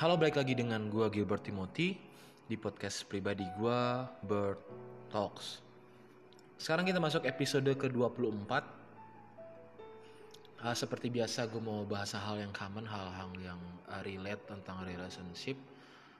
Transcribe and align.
Halo, 0.00 0.16
balik 0.16 0.40
lagi 0.40 0.56
dengan 0.56 0.88
gue 0.88 1.12
Gilbert 1.12 1.44
Timothy 1.44 1.92
di 2.48 2.56
podcast 2.56 3.04
pribadi 3.04 3.44
gue 3.60 3.80
Bird 4.24 4.56
Talks. 5.12 5.60
Sekarang 6.56 6.88
kita 6.88 6.96
masuk 6.96 7.28
episode 7.28 7.68
ke-24. 7.68 8.48
Uh, 10.64 10.72
seperti 10.72 11.12
biasa 11.12 11.52
gue 11.52 11.60
mau 11.60 11.84
bahas 11.84 12.16
hal 12.16 12.40
yang 12.40 12.48
common, 12.48 12.88
hal-hal 12.88 13.28
yang 13.44 13.60
uh, 13.92 14.00
relate 14.00 14.40
tentang 14.48 14.80
relationship. 14.88 15.60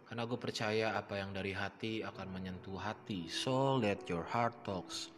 Karena 0.05 0.29
gue 0.29 0.37
percaya 0.37 0.93
apa 0.93 1.17
yang 1.17 1.33
dari 1.33 1.57
hati 1.57 2.05
akan 2.05 2.37
menyentuh 2.37 2.77
hati. 2.77 3.33
So 3.33 3.81
let 3.81 4.05
your 4.13 4.29
heart 4.29 4.53
talks. 4.61 5.09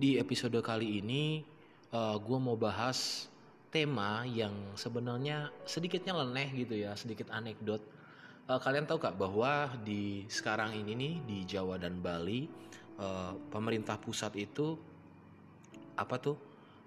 Di 0.00 0.16
episode 0.16 0.56
kali 0.64 1.04
ini 1.04 1.44
uh, 1.92 2.16
gue 2.16 2.38
mau 2.40 2.56
bahas 2.56 3.28
tema 3.72 4.28
yang 4.28 4.52
sebenarnya 4.76 5.48
sedikitnya 5.64 6.12
leneh 6.12 6.52
gitu 6.52 6.76
ya, 6.76 6.92
sedikit 6.92 7.32
anekdot. 7.32 7.80
Uh, 8.44 8.60
kalian 8.60 8.84
tahu 8.84 9.00
gak 9.00 9.16
bahwa 9.16 9.72
di 9.80 10.28
sekarang 10.28 10.76
ini 10.76 10.92
nih 10.92 11.14
di 11.24 11.38
Jawa 11.48 11.80
dan 11.80 12.04
Bali 12.04 12.44
uh, 13.00 13.32
pemerintah 13.48 13.96
pusat 13.96 14.36
itu 14.36 14.76
apa 15.96 16.16
tuh 16.20 16.36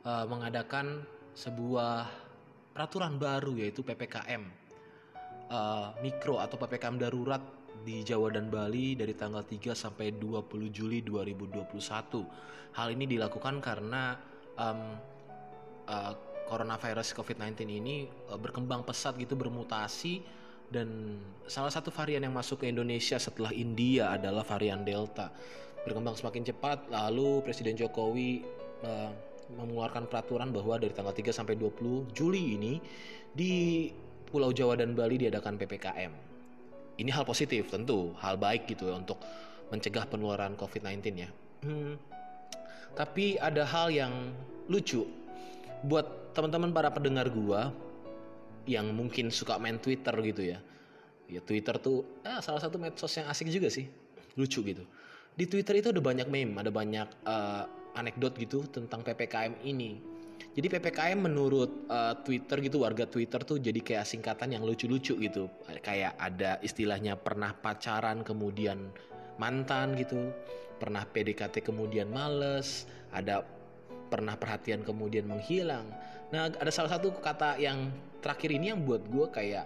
uh, 0.05 0.29
mengadakan 0.29 1.01
sebuah 1.33 2.05
peraturan 2.75 3.15
baru 3.15 3.55
yaitu 3.55 3.81
PPKM 3.81 4.43
uh, 5.49 5.95
mikro 6.03 6.43
atau 6.43 6.59
PPKM 6.59 6.99
darurat 6.99 7.41
di 7.85 8.01
Jawa 8.01 8.33
dan 8.33 8.49
Bali 8.49 8.97
dari 8.97 9.13
tanggal 9.13 9.45
3 9.45 9.73
sampai 9.77 10.17
20 10.17 10.73
Juli 10.73 10.99
2021. 11.05 12.75
Hal 12.75 12.87
ini 12.91 13.05
dilakukan 13.05 13.61
karena 13.61 14.17
um, 14.57 14.97
uh, 15.85 16.13
coronavirus 16.45 17.17
COVID-19 17.17 17.65
ini 17.69 18.05
uh, 18.29 18.37
berkembang 18.37 18.85
pesat 18.85 19.17
gitu 19.17 19.33
bermutasi 19.33 20.21
dan 20.69 21.19
salah 21.45 21.69
satu 21.69 21.93
varian 21.93 22.25
yang 22.25 22.33
masuk 22.33 22.65
ke 22.65 22.69
Indonesia 22.69 23.21
setelah 23.21 23.53
India 23.53 24.09
adalah 24.13 24.41
varian 24.41 24.81
Delta. 24.81 25.29
Berkembang 25.85 26.17
semakin 26.17 26.41
cepat 26.41 26.89
lalu 26.89 27.45
Presiden 27.45 27.77
Jokowi 27.77 28.41
uh, 28.81 29.13
mengeluarkan 29.53 30.09
peraturan 30.09 30.49
bahwa 30.49 30.81
dari 30.81 30.89
tanggal 30.89 31.13
3 31.13 31.29
sampai 31.29 31.53
20 31.53 32.09
Juli 32.17 32.57
ini 32.57 32.73
di 33.29 33.93
Pulau 34.25 34.49
Jawa 34.49 34.73
dan 34.73 34.97
Bali 34.97 35.21
diadakan 35.21 35.61
PPKM. 35.61 36.13
Ini 36.97 37.09
hal 37.13 37.27
positif 37.27 37.69
tentu, 37.69 38.15
hal 38.17 38.41
baik 38.41 38.65
gitu 38.65 38.89
ya 38.89 38.97
untuk 38.97 39.21
mencegah 39.69 40.09
penularan 40.09 40.57
COVID-19 40.57 40.97
ya. 41.13 41.29
Hmm. 41.61 41.93
Tapi 42.97 43.37
ada 43.37 43.67
hal 43.67 43.93
yang 43.93 44.33
lucu 44.65 45.05
buat 45.85 46.24
teman-teman 46.35 46.75
para 46.75 46.91
pendengar 46.91 47.31
gua 47.31 47.71
yang 48.67 48.91
mungkin 48.91 49.31
suka 49.31 49.55
main 49.55 49.79
Twitter 49.79 50.13
gitu 50.19 50.41
ya. 50.43 50.59
Ya 51.25 51.41
Twitter 51.41 51.79
tuh 51.79 52.03
eh, 52.21 52.37
salah 52.43 52.59
satu 52.61 52.75
medsos 52.77 53.09
yang 53.15 53.31
asik 53.31 53.47
juga 53.49 53.71
sih. 53.71 53.87
Lucu 54.35 54.61
gitu. 54.61 54.83
Di 55.35 55.47
Twitter 55.47 55.79
itu 55.79 55.87
ada 55.95 56.03
banyak 56.03 56.27
meme, 56.31 56.55
ada 56.59 56.71
banyak 56.71 57.07
uh, 57.27 57.67
anekdot 57.95 58.35
gitu 58.39 58.63
tentang 58.71 59.03
PPKM 59.03 59.63
ini. 59.67 59.99
Jadi 60.55 60.67
PPKM 60.71 61.19
menurut 61.19 61.87
uh, 61.91 62.15
Twitter 62.23 62.63
gitu 62.63 62.87
warga 62.87 63.03
Twitter 63.03 63.43
tuh 63.43 63.59
jadi 63.59 63.79
kayak 63.83 64.07
singkatan 64.07 64.55
yang 64.55 64.63
lucu-lucu 64.63 65.19
gitu. 65.19 65.51
Kayak 65.83 66.15
ada 66.15 66.59
istilahnya 66.63 67.19
pernah 67.19 67.51
pacaran 67.51 68.23
kemudian 68.23 68.91
mantan 69.35 69.99
gitu, 69.99 70.31
pernah 70.79 71.03
PDKT 71.03 71.59
kemudian 71.59 72.07
males, 72.07 72.87
ada 73.11 73.43
pernah 74.07 74.39
perhatian 74.39 74.87
kemudian 74.87 75.27
menghilang. 75.27 75.91
Nah 76.33 76.49
ada 76.49 76.71
salah 76.73 76.89
satu 76.93 77.13
kata 77.13 77.61
yang 77.61 77.91
terakhir 78.21 78.49
ini 78.53 78.73
yang 78.73 78.81
buat 78.81 79.05
gue 79.05 79.25
kayak 79.29 79.65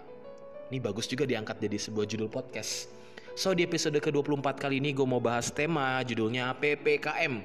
ini 0.68 0.78
bagus 0.78 1.08
juga 1.08 1.24
diangkat 1.24 1.56
jadi 1.60 1.76
sebuah 1.80 2.06
judul 2.06 2.28
podcast. 2.28 2.92
So 3.38 3.56
di 3.56 3.64
episode 3.64 3.96
ke-24 3.96 4.58
kali 4.60 4.82
ini 4.82 4.92
gue 4.92 5.06
mau 5.06 5.22
bahas 5.22 5.48
tema 5.48 6.02
judulnya 6.04 6.52
PPKM 6.58 7.40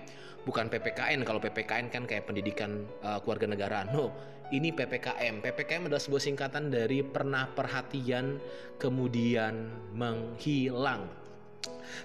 bukan 0.46 0.70
PPKN 0.70 1.26
kalau 1.26 1.40
PPKN 1.42 1.88
kan 1.90 2.04
kayak 2.06 2.28
pendidikan 2.28 2.86
uh, 3.02 3.18
keluarga 3.24 3.48
negaraan. 3.50 3.90
No 3.96 4.12
ini 4.54 4.70
PPKM 4.70 5.42
PPKM 5.42 5.90
adalah 5.90 6.02
sebuah 6.02 6.22
singkatan 6.22 6.70
dari 6.70 7.02
pernah 7.02 7.50
perhatian 7.50 8.38
kemudian 8.78 9.74
menghilang 9.96 11.10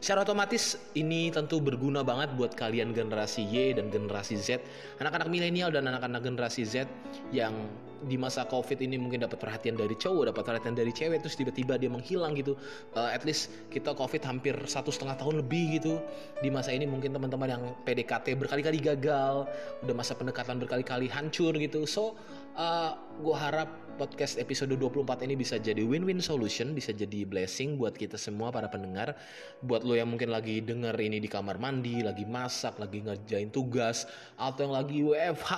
Secara 0.00 0.24
otomatis 0.24 0.80
ini 0.96 1.28
tentu 1.28 1.60
berguna 1.60 2.00
banget 2.00 2.32
buat 2.38 2.56
kalian 2.56 2.96
generasi 2.96 3.44
Y 3.44 3.76
dan 3.76 3.92
generasi 3.92 4.38
Z, 4.40 4.64
anak-anak 4.96 5.28
milenial 5.28 5.68
dan 5.68 5.88
anak-anak 5.88 6.24
generasi 6.24 6.64
Z 6.64 6.88
yang 7.34 7.52
di 8.00 8.16
masa 8.16 8.48
COVID 8.48 8.80
ini 8.80 8.96
mungkin 8.96 9.20
dapat 9.20 9.36
perhatian 9.36 9.76
dari 9.76 9.92
cowok, 9.92 10.32
dapat 10.32 10.42
perhatian 10.48 10.72
dari 10.72 10.88
cewek, 10.88 11.20
terus 11.20 11.36
tiba-tiba 11.36 11.76
dia 11.76 11.92
menghilang 11.92 12.32
gitu. 12.32 12.56
Uh, 12.96 13.12
at 13.12 13.20
least 13.28 13.52
kita 13.68 13.92
COVID 13.92 14.24
hampir 14.24 14.56
satu 14.64 14.88
setengah 14.88 15.20
tahun 15.20 15.44
lebih 15.44 15.80
gitu. 15.80 16.00
Di 16.40 16.48
masa 16.48 16.72
ini 16.72 16.88
mungkin 16.88 17.12
teman-teman 17.12 17.48
yang 17.52 17.62
PDKT 17.84 18.40
berkali-kali 18.40 18.80
gagal, 18.80 19.44
udah 19.84 19.94
masa 19.94 20.16
pendekatan 20.16 20.56
berkali-kali 20.64 21.12
hancur 21.12 21.52
gitu. 21.60 21.84
So, 21.84 22.16
uh, 22.56 22.96
gue 23.20 23.36
harap 23.36 23.68
podcast 24.00 24.40
episode 24.40 24.72
24 24.80 25.28
ini 25.28 25.36
bisa 25.36 25.60
jadi 25.60 25.84
win-win 25.84 26.24
solution, 26.24 26.72
bisa 26.72 26.96
jadi 26.96 27.28
blessing 27.28 27.76
buat 27.76 27.92
kita 27.92 28.16
semua 28.16 28.48
para 28.48 28.72
pendengar. 28.72 29.12
Buat 29.60 29.84
lo 29.84 29.92
yang 29.92 30.08
mungkin 30.08 30.32
lagi 30.32 30.64
denger 30.64 30.96
ini 30.96 31.20
di 31.20 31.28
kamar 31.28 31.60
mandi, 31.60 32.00
lagi 32.00 32.24
masak, 32.24 32.80
lagi 32.80 33.04
ngerjain 33.04 33.52
tugas, 33.52 34.08
atau 34.40 34.64
yang 34.64 34.72
lagi 34.72 35.04
WFH, 35.04 35.52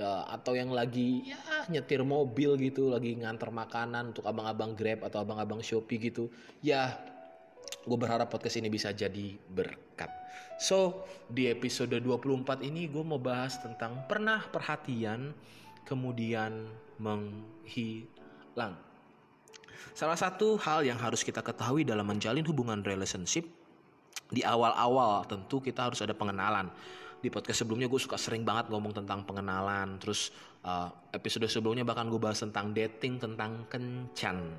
ya, 0.00 0.24
atau 0.32 0.56
yang 0.56 0.72
lagi 0.72 1.28
ya 1.28 1.68
nyetir 1.68 2.00
mobil 2.00 2.56
gitu, 2.56 2.88
lagi 2.88 3.12
nganter 3.20 3.52
makanan 3.52 4.16
untuk 4.16 4.24
abang-abang 4.24 4.72
Grab 4.72 5.04
atau 5.04 5.20
abang-abang 5.20 5.60
Shopee 5.60 6.00
gitu. 6.00 6.32
Ya, 6.64 6.96
gue 7.84 7.98
berharap 8.00 8.32
podcast 8.32 8.56
ini 8.56 8.72
bisa 8.72 8.96
jadi 8.96 9.36
berkat. 9.52 10.08
So, 10.56 11.04
di 11.28 11.52
episode 11.52 12.00
24 12.00 12.64
ini 12.64 12.88
gue 12.88 13.04
mau 13.04 13.20
bahas 13.20 13.60
tentang 13.60 14.08
pernah 14.08 14.40
perhatian 14.48 15.36
kemudian 15.88 16.68
menghilang. 17.00 18.76
Salah 19.96 20.20
satu 20.20 20.60
hal 20.60 20.84
yang 20.84 21.00
harus 21.00 21.24
kita 21.24 21.40
ketahui 21.40 21.88
dalam 21.88 22.04
menjalin 22.04 22.44
hubungan 22.44 22.84
relationship 22.84 23.48
di 24.28 24.44
awal-awal 24.44 25.24
tentu 25.24 25.64
kita 25.64 25.88
harus 25.88 26.04
ada 26.04 26.12
pengenalan. 26.12 26.68
Di 27.18 27.32
podcast 27.32 27.64
sebelumnya 27.64 27.90
gue 27.90 27.98
suka 27.98 28.14
sering 28.14 28.46
banget 28.46 28.70
ngomong 28.70 28.94
tentang 28.94 29.24
pengenalan. 29.26 29.98
Terus 29.98 30.30
uh, 30.62 30.92
episode 31.10 31.48
sebelumnya 31.50 31.82
bahkan 31.82 32.06
gue 32.06 32.20
bahas 32.20 32.38
tentang 32.38 32.70
dating, 32.70 33.18
tentang 33.18 33.66
kencan. 33.66 34.54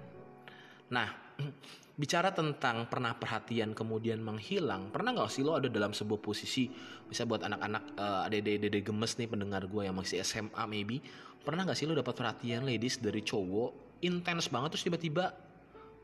Nah, 0.92 1.29
bicara 2.00 2.32
tentang 2.32 2.88
pernah 2.88 3.12
perhatian 3.16 3.76
kemudian 3.76 4.24
menghilang 4.24 4.88
pernah 4.92 5.12
nggak 5.12 5.32
sih 5.32 5.44
lo 5.44 5.60
ada 5.60 5.68
dalam 5.68 5.92
sebuah 5.92 6.20
posisi 6.24 6.72
bisa 7.08 7.28
buat 7.28 7.44
anak-anak 7.44 7.84
uh, 8.00 8.28
adek-adek 8.28 8.88
gemes 8.88 9.20
nih 9.20 9.28
pendengar 9.28 9.68
gue 9.68 9.84
yang 9.84 9.96
masih 9.96 10.24
SMA 10.24 10.64
maybe 10.70 11.04
pernah 11.44 11.68
nggak 11.68 11.76
sih 11.76 11.88
lo 11.88 11.98
dapat 11.98 12.16
perhatian 12.16 12.64
ladies 12.64 13.04
dari 13.04 13.20
cowok 13.20 14.00
intens 14.04 14.48
banget 14.48 14.76
terus 14.76 14.86
tiba-tiba 14.88 15.36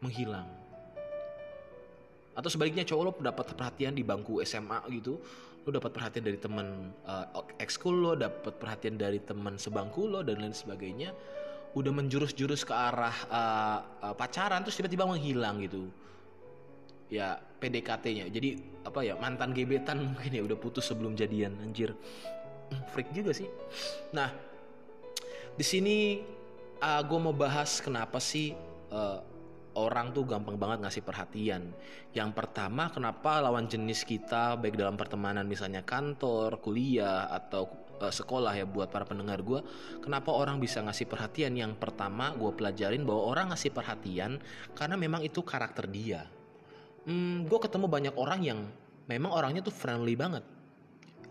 menghilang? 0.03 0.47
Atau 2.35 2.51
sebaliknya 2.51 2.83
cowok 2.83 3.03
lo 3.03 3.11
dapat 3.23 3.55
perhatian 3.55 3.95
di 3.95 4.03
bangku 4.03 4.43
SMA 4.43 4.83
gitu 4.91 5.15
lo 5.65 5.69
dapat 5.73 5.97
perhatian 5.97 6.29
dari 6.29 6.37
teman 6.37 6.93
uh, 7.09 7.25
ekskul 7.57 7.95
lo 7.97 8.11
dapat 8.13 8.53
perhatian 8.61 9.01
dari 9.01 9.17
teman 9.17 9.57
sebangku 9.57 10.05
lo 10.05 10.21
dan 10.21 10.37
lain 10.43 10.53
sebagainya 10.53 11.09
udah 11.75 11.91
menjurus-jurus 11.91 12.63
ke 12.63 12.71
arah 12.71 13.15
uh, 13.27 13.79
uh, 13.99 14.15
pacaran 14.15 14.63
terus 14.63 14.79
tiba-tiba 14.79 15.03
menghilang 15.03 15.59
gitu. 15.59 15.91
Ya 17.11 17.37
PDKT-nya 17.37 18.31
jadi 18.31 18.57
apa 18.87 19.05
ya 19.05 19.13
mantan 19.19 19.51
gebetan 19.51 20.01
mungkin 20.01 20.31
ya 20.31 20.41
udah 20.41 20.57
putus 20.57 20.87
sebelum 20.87 21.13
jadian 21.13 21.59
anjir. 21.59 21.91
Freak 22.95 23.11
juga 23.11 23.35
sih. 23.35 23.51
Nah 24.15 24.31
di 25.55 25.65
sini 25.67 26.23
uh, 26.79 27.01
gue 27.03 27.19
mau 27.19 27.35
bahas 27.35 27.83
kenapa 27.83 28.23
sih 28.23 28.55
uh, 28.95 29.19
orang 29.75 30.15
tuh 30.15 30.23
gampang 30.23 30.55
banget 30.55 30.87
ngasih 30.87 31.03
perhatian. 31.03 31.75
Yang 32.15 32.31
pertama, 32.31 32.87
kenapa 32.87 33.43
lawan 33.43 33.67
jenis 33.67 34.07
kita 34.07 34.55
baik 34.55 34.79
dalam 34.79 34.95
pertemanan 34.95 35.43
misalnya 35.43 35.83
kantor, 35.83 36.63
kuliah 36.63 37.27
atau 37.27 37.84
uh, 38.01 38.13
sekolah 38.13 38.55
ya 38.55 38.65
buat 38.65 38.87
para 38.87 39.03
pendengar 39.03 39.43
gue, 39.43 39.59
kenapa 40.01 40.31
orang 40.31 40.57
bisa 40.57 40.79
ngasih 40.81 41.05
perhatian? 41.05 41.53
Yang 41.55 41.77
pertama, 41.77 42.31
gue 42.33 42.51
pelajarin 42.55 43.03
bahwa 43.03 43.21
orang 43.35 43.45
ngasih 43.53 43.71
perhatian 43.75 44.39
karena 44.73 44.95
memang 44.95 45.21
itu 45.21 45.43
karakter 45.43 45.85
dia. 45.91 46.27
Hmm, 47.05 47.45
gue 47.45 47.59
ketemu 47.61 47.85
banyak 47.85 48.15
orang 48.17 48.41
yang 48.41 48.59
memang 49.05 49.29
orangnya 49.29 49.61
tuh 49.61 49.75
friendly 49.75 50.17
banget 50.17 50.54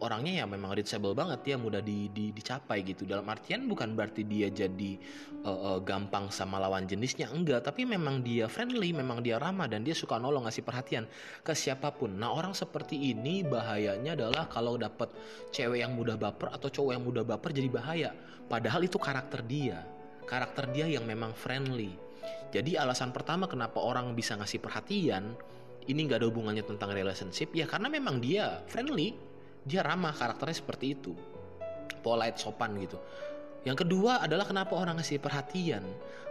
orangnya 0.05 0.43
ya 0.43 0.45
memang 0.45 0.77
reachable 0.77 1.17
banget 1.17 1.41
ya 1.49 1.57
mudah 1.57 1.81
di, 1.81 2.13
di, 2.13 2.31
dicapai 2.31 2.85
gitu. 2.85 3.09
Dalam 3.09 3.25
artian 3.25 3.65
bukan 3.65 3.97
berarti 3.97 4.29
dia 4.29 4.53
jadi 4.53 5.01
uh, 5.43 5.77
uh, 5.77 5.79
gampang 5.81 6.29
sama 6.29 6.61
lawan 6.61 6.85
jenisnya 6.85 7.33
enggak. 7.33 7.65
Tapi 7.65 7.89
memang 7.89 8.21
dia 8.21 8.45
friendly 8.47 8.93
memang 8.93 9.25
dia 9.25 9.41
ramah 9.41 9.65
dan 9.65 9.81
dia 9.81 9.97
suka 9.97 10.21
nolong 10.21 10.45
ngasih 10.45 10.61
perhatian 10.61 11.05
ke 11.41 11.57
siapa 11.57 11.89
pun. 11.97 12.13
Nah 12.13 12.31
orang 12.31 12.53
seperti 12.53 13.17
ini 13.17 13.41
bahayanya 13.41 14.13
adalah 14.15 14.45
kalau 14.53 14.77
dapat 14.77 15.09
cewek 15.51 15.81
yang 15.81 15.97
mudah 15.97 16.21
baper 16.21 16.53
atau 16.53 16.69
cowok 16.69 16.93
yang 16.93 17.05
mudah 17.05 17.25
baper 17.25 17.51
jadi 17.57 17.69
bahaya. 17.73 18.11
Padahal 18.45 18.85
itu 18.85 19.01
karakter 19.01 19.41
dia. 19.43 19.81
Karakter 20.29 20.69
dia 20.71 20.85
yang 20.85 21.09
memang 21.09 21.33
friendly. 21.33 21.97
Jadi 22.53 22.79
alasan 22.79 23.11
pertama 23.11 23.51
kenapa 23.51 23.83
orang 23.83 24.15
bisa 24.15 24.39
ngasih 24.39 24.63
perhatian 24.63 25.35
ini 25.85 26.01
nggak 26.09 26.25
ada 26.25 26.29
hubungannya 26.33 26.65
tentang 26.65 26.97
relationship 26.97 27.53
ya 27.53 27.69
karena 27.69 27.93
memang 27.93 28.21
dia 28.21 28.65
friendly, 28.71 29.13
dia 29.65 29.81
ramah 29.81 30.13
karakternya 30.13 30.57
seperti 30.61 30.95
itu, 30.95 31.13
polite 32.05 32.39
sopan 32.39 32.77
gitu. 32.79 33.01
Yang 33.65 33.89
kedua 33.89 34.21
adalah 34.21 34.45
kenapa 34.45 34.77
orang 34.77 35.01
ngasih 35.01 35.19
perhatian 35.25 35.83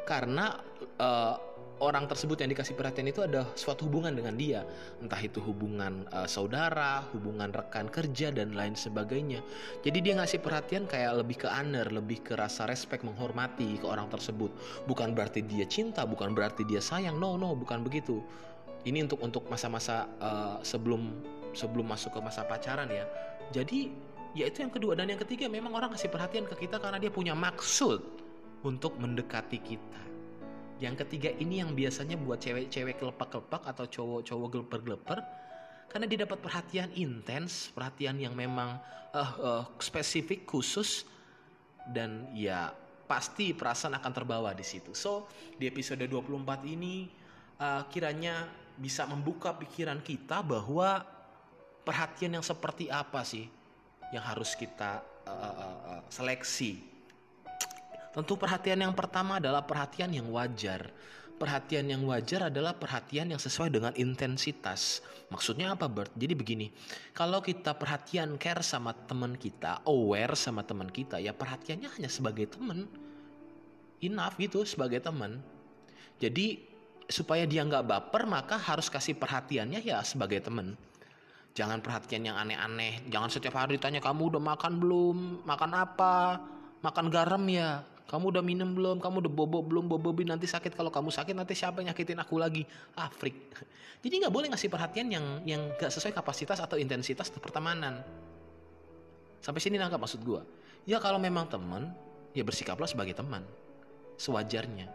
karena 0.05 0.61
uh, 1.01 1.35
orang 1.81 2.05
tersebut 2.05 2.39
yang 2.39 2.53
dikasih 2.53 2.77
perhatian 2.77 3.09
itu 3.09 3.25
ada 3.25 3.49
suatu 3.57 3.89
hubungan 3.89 4.13
dengan 4.13 4.37
dia, 4.37 4.61
entah 5.01 5.17
itu 5.17 5.41
hubungan 5.41 6.05
uh, 6.13 6.29
saudara, 6.29 7.03
hubungan 7.11 7.49
rekan 7.49 7.89
kerja 7.89 8.29
dan 8.29 8.53
lain 8.53 8.77
sebagainya. 8.77 9.41
Jadi 9.81 9.97
dia 9.99 10.13
ngasih 10.15 10.39
perhatian 10.39 10.85
kayak 10.85 11.25
lebih 11.25 11.43
ke 11.43 11.47
honor, 11.49 11.89
lebih 11.89 12.21
ke 12.21 12.37
rasa 12.37 12.69
respect, 12.69 13.01
menghormati 13.01 13.81
ke 13.81 13.85
orang 13.89 14.07
tersebut. 14.07 14.53
Bukan 14.85 15.17
berarti 15.17 15.41
dia 15.43 15.65
cinta, 15.65 16.05
bukan 16.05 16.31
berarti 16.31 16.63
dia 16.63 16.79
sayang. 16.79 17.17
No, 17.19 17.35
no, 17.35 17.57
bukan 17.57 17.81
begitu. 17.81 18.21
Ini 18.83 19.09
untuk 19.09 19.19
untuk 19.23 19.43
masa-masa 19.49 20.07
uh, 20.19 20.57
sebelum 20.63 21.07
sebelum 21.53 21.89
masuk 21.89 22.13
ke 22.13 22.19
masa 22.21 22.45
pacaran 22.45 22.89
ya. 22.89 23.05
Jadi 23.53 23.93
ya 24.33 24.49
itu 24.49 24.65
yang 24.65 24.73
kedua 24.73 24.97
dan 24.97 25.09
yang 25.09 25.21
ketiga 25.21 25.45
memang 25.49 25.73
orang 25.77 25.93
kasih 25.93 26.09
perhatian 26.09 26.49
ke 26.49 26.65
kita 26.67 26.81
karena 26.81 26.97
dia 26.97 27.13
punya 27.13 27.37
maksud 27.37 28.01
untuk 28.65 28.97
mendekati 28.97 29.61
kita 29.61 30.03
yang 30.81 30.99
ketiga 30.99 31.31
ini 31.39 31.63
yang 31.63 31.71
biasanya 31.71 32.19
buat 32.19 32.43
cewek-cewek 32.43 32.99
kelepak-kelepak 32.99 33.61
atau 33.71 33.85
cowok-cowok 33.87 34.47
geleper-geleper 34.51 35.19
karena 35.87 36.05
dia 36.09 36.25
dapat 36.25 36.41
perhatian 36.41 36.89
intens, 36.97 37.69
perhatian 37.71 38.17
yang 38.17 38.33
memang 38.33 38.81
uh, 39.13 39.33
uh, 39.39 39.63
spesifik 39.77 40.43
khusus 40.43 41.05
dan 41.87 42.27
ya 42.35 42.73
pasti 43.05 43.53
perasaan 43.53 43.93
akan 44.01 44.11
terbawa 44.11 44.57
di 44.57 44.65
situ. 44.65 44.97
So, 44.97 45.29
di 45.55 45.69
episode 45.69 46.01
24 46.01 46.65
ini 46.65 47.07
uh, 47.61 47.85
kiranya 47.93 48.49
bisa 48.73 49.05
membuka 49.05 49.53
pikiran 49.53 50.01
kita 50.01 50.41
bahwa 50.41 51.05
perhatian 51.83 52.39
yang 52.39 52.45
seperti 52.45 52.87
apa 52.87 53.21
sih 53.27 53.47
yang 54.15 54.23
harus 54.23 54.55
kita 54.55 55.03
uh, 55.27 55.31
uh, 55.31 55.77
uh, 55.99 56.01
seleksi 56.07 56.93
Tentu 58.13 58.37
perhatian 58.37 58.77
yang 58.77 58.93
pertama 58.93 59.41
adalah 59.41 59.65
perhatian 59.65 60.13
yang 60.13 60.29
wajar. 60.29 60.93
Perhatian 61.33 61.89
yang 61.89 62.05
wajar 62.05 62.53
adalah 62.53 62.77
perhatian 62.77 63.33
yang 63.33 63.41
sesuai 63.41 63.73
dengan 63.73 63.89
intensitas. 63.97 65.01
Maksudnya 65.33 65.73
apa, 65.73 65.89
Bert? 65.89 66.13
Jadi 66.13 66.37
begini, 66.37 66.69
kalau 67.09 67.41
kita 67.41 67.73
perhatian 67.73 68.37
care 68.37 68.61
sama 68.61 68.93
teman 68.93 69.33
kita, 69.33 69.81
aware 69.89 70.37
sama 70.37 70.61
teman 70.61 70.93
kita, 70.93 71.17
ya 71.17 71.33
perhatiannya 71.33 71.89
hanya 71.89 72.05
sebagai 72.05 72.53
teman. 72.53 72.85
Enough 73.97 74.37
gitu 74.37 74.61
sebagai 74.61 75.01
teman. 75.01 75.41
Jadi 76.21 76.69
supaya 77.09 77.49
dia 77.49 77.65
nggak 77.65 77.89
baper, 77.89 78.29
maka 78.29 78.61
harus 78.61 78.93
kasih 78.93 79.17
perhatiannya 79.17 79.81
ya 79.81 80.05
sebagai 80.05 80.37
teman. 80.37 80.77
Jangan 81.53 81.85
perhatian 81.85 82.25
yang 82.25 82.37
aneh-aneh. 82.37 83.05
Jangan 83.13 83.29
setiap 83.29 83.61
hari 83.61 83.77
ditanya 83.77 84.01
kamu 84.01 84.33
udah 84.33 84.41
makan 84.41 84.81
belum, 84.81 85.17
makan 85.45 85.71
apa, 85.77 86.41
makan 86.81 87.13
garam 87.13 87.45
ya 87.45 87.85
kamu 88.13 88.29
udah 88.29 88.43
minum 88.45 88.69
belum? 88.77 89.01
Kamu 89.01 89.25
udah 89.25 89.31
bobo 89.33 89.65
belum? 89.65 89.89
Bobo 89.89 90.13
nanti 90.21 90.45
sakit. 90.45 90.77
Kalau 90.77 90.93
kamu 90.93 91.09
sakit 91.09 91.33
nanti 91.33 91.57
siapa 91.57 91.81
yang 91.81 91.89
nyakitin 91.89 92.21
aku 92.21 92.37
lagi? 92.37 92.61
Afrik. 92.93 93.33
Jadi 94.05 94.21
nggak 94.21 94.33
boleh 94.33 94.53
ngasih 94.53 94.69
perhatian 94.69 95.07
yang 95.09 95.25
yang 95.49 95.73
gak 95.81 95.89
sesuai 95.89 96.13
kapasitas 96.13 96.61
atau 96.61 96.77
intensitas 96.77 97.33
pertemanan. 97.33 98.05
Sampai 99.41 99.65
sini 99.65 99.81
nangkap 99.81 99.97
maksud 99.97 100.21
gue. 100.21 100.45
Ya 100.85 101.01
kalau 101.01 101.17
memang 101.17 101.49
teman, 101.49 101.89
ya 102.37 102.45
bersikaplah 102.45 102.85
sebagai 102.85 103.17
teman. 103.17 103.41
Sewajarnya. 104.21 104.85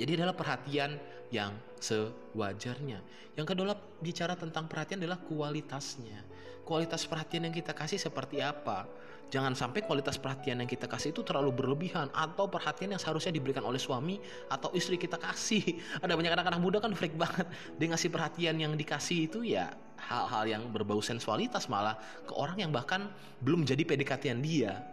Jadi 0.00 0.10
adalah 0.16 0.32
perhatian 0.32 0.96
yang 1.32 1.56
sewajarnya. 1.80 3.00
Yang 3.34 3.46
kedua 3.48 3.74
bicara 3.98 4.36
tentang 4.36 4.68
perhatian 4.68 5.00
adalah 5.00 5.18
kualitasnya. 5.18 6.20
Kualitas 6.62 7.08
perhatian 7.08 7.50
yang 7.50 7.56
kita 7.56 7.74
kasih 7.74 7.98
seperti 7.98 8.38
apa? 8.38 8.86
Jangan 9.32 9.56
sampai 9.56 9.80
kualitas 9.80 10.20
perhatian 10.20 10.60
yang 10.60 10.68
kita 10.68 10.84
kasih 10.84 11.10
itu 11.10 11.24
terlalu 11.24 11.56
berlebihan 11.56 12.12
atau 12.12 12.52
perhatian 12.52 12.92
yang 12.92 13.00
seharusnya 13.00 13.32
diberikan 13.32 13.64
oleh 13.64 13.80
suami 13.80 14.20
atau 14.52 14.68
istri 14.76 15.00
kita 15.00 15.16
kasih. 15.16 15.64
Ada 16.04 16.12
banyak 16.12 16.36
anak-anak 16.36 16.60
muda 16.60 16.78
kan 16.84 16.92
freak 16.92 17.16
banget. 17.16 17.48
Dia 17.80 17.96
ngasih 17.96 18.12
perhatian 18.12 18.60
yang 18.60 18.76
dikasih 18.76 19.32
itu 19.32 19.40
ya 19.40 19.72
hal-hal 19.96 20.44
yang 20.44 20.62
berbau 20.68 21.00
sensualitas 21.00 21.64
malah 21.72 21.96
ke 22.28 22.36
orang 22.36 22.60
yang 22.60 22.70
bahkan 22.70 23.08
belum 23.40 23.64
jadi 23.64 23.80
pdkt 23.80 24.36
dia. 24.44 24.91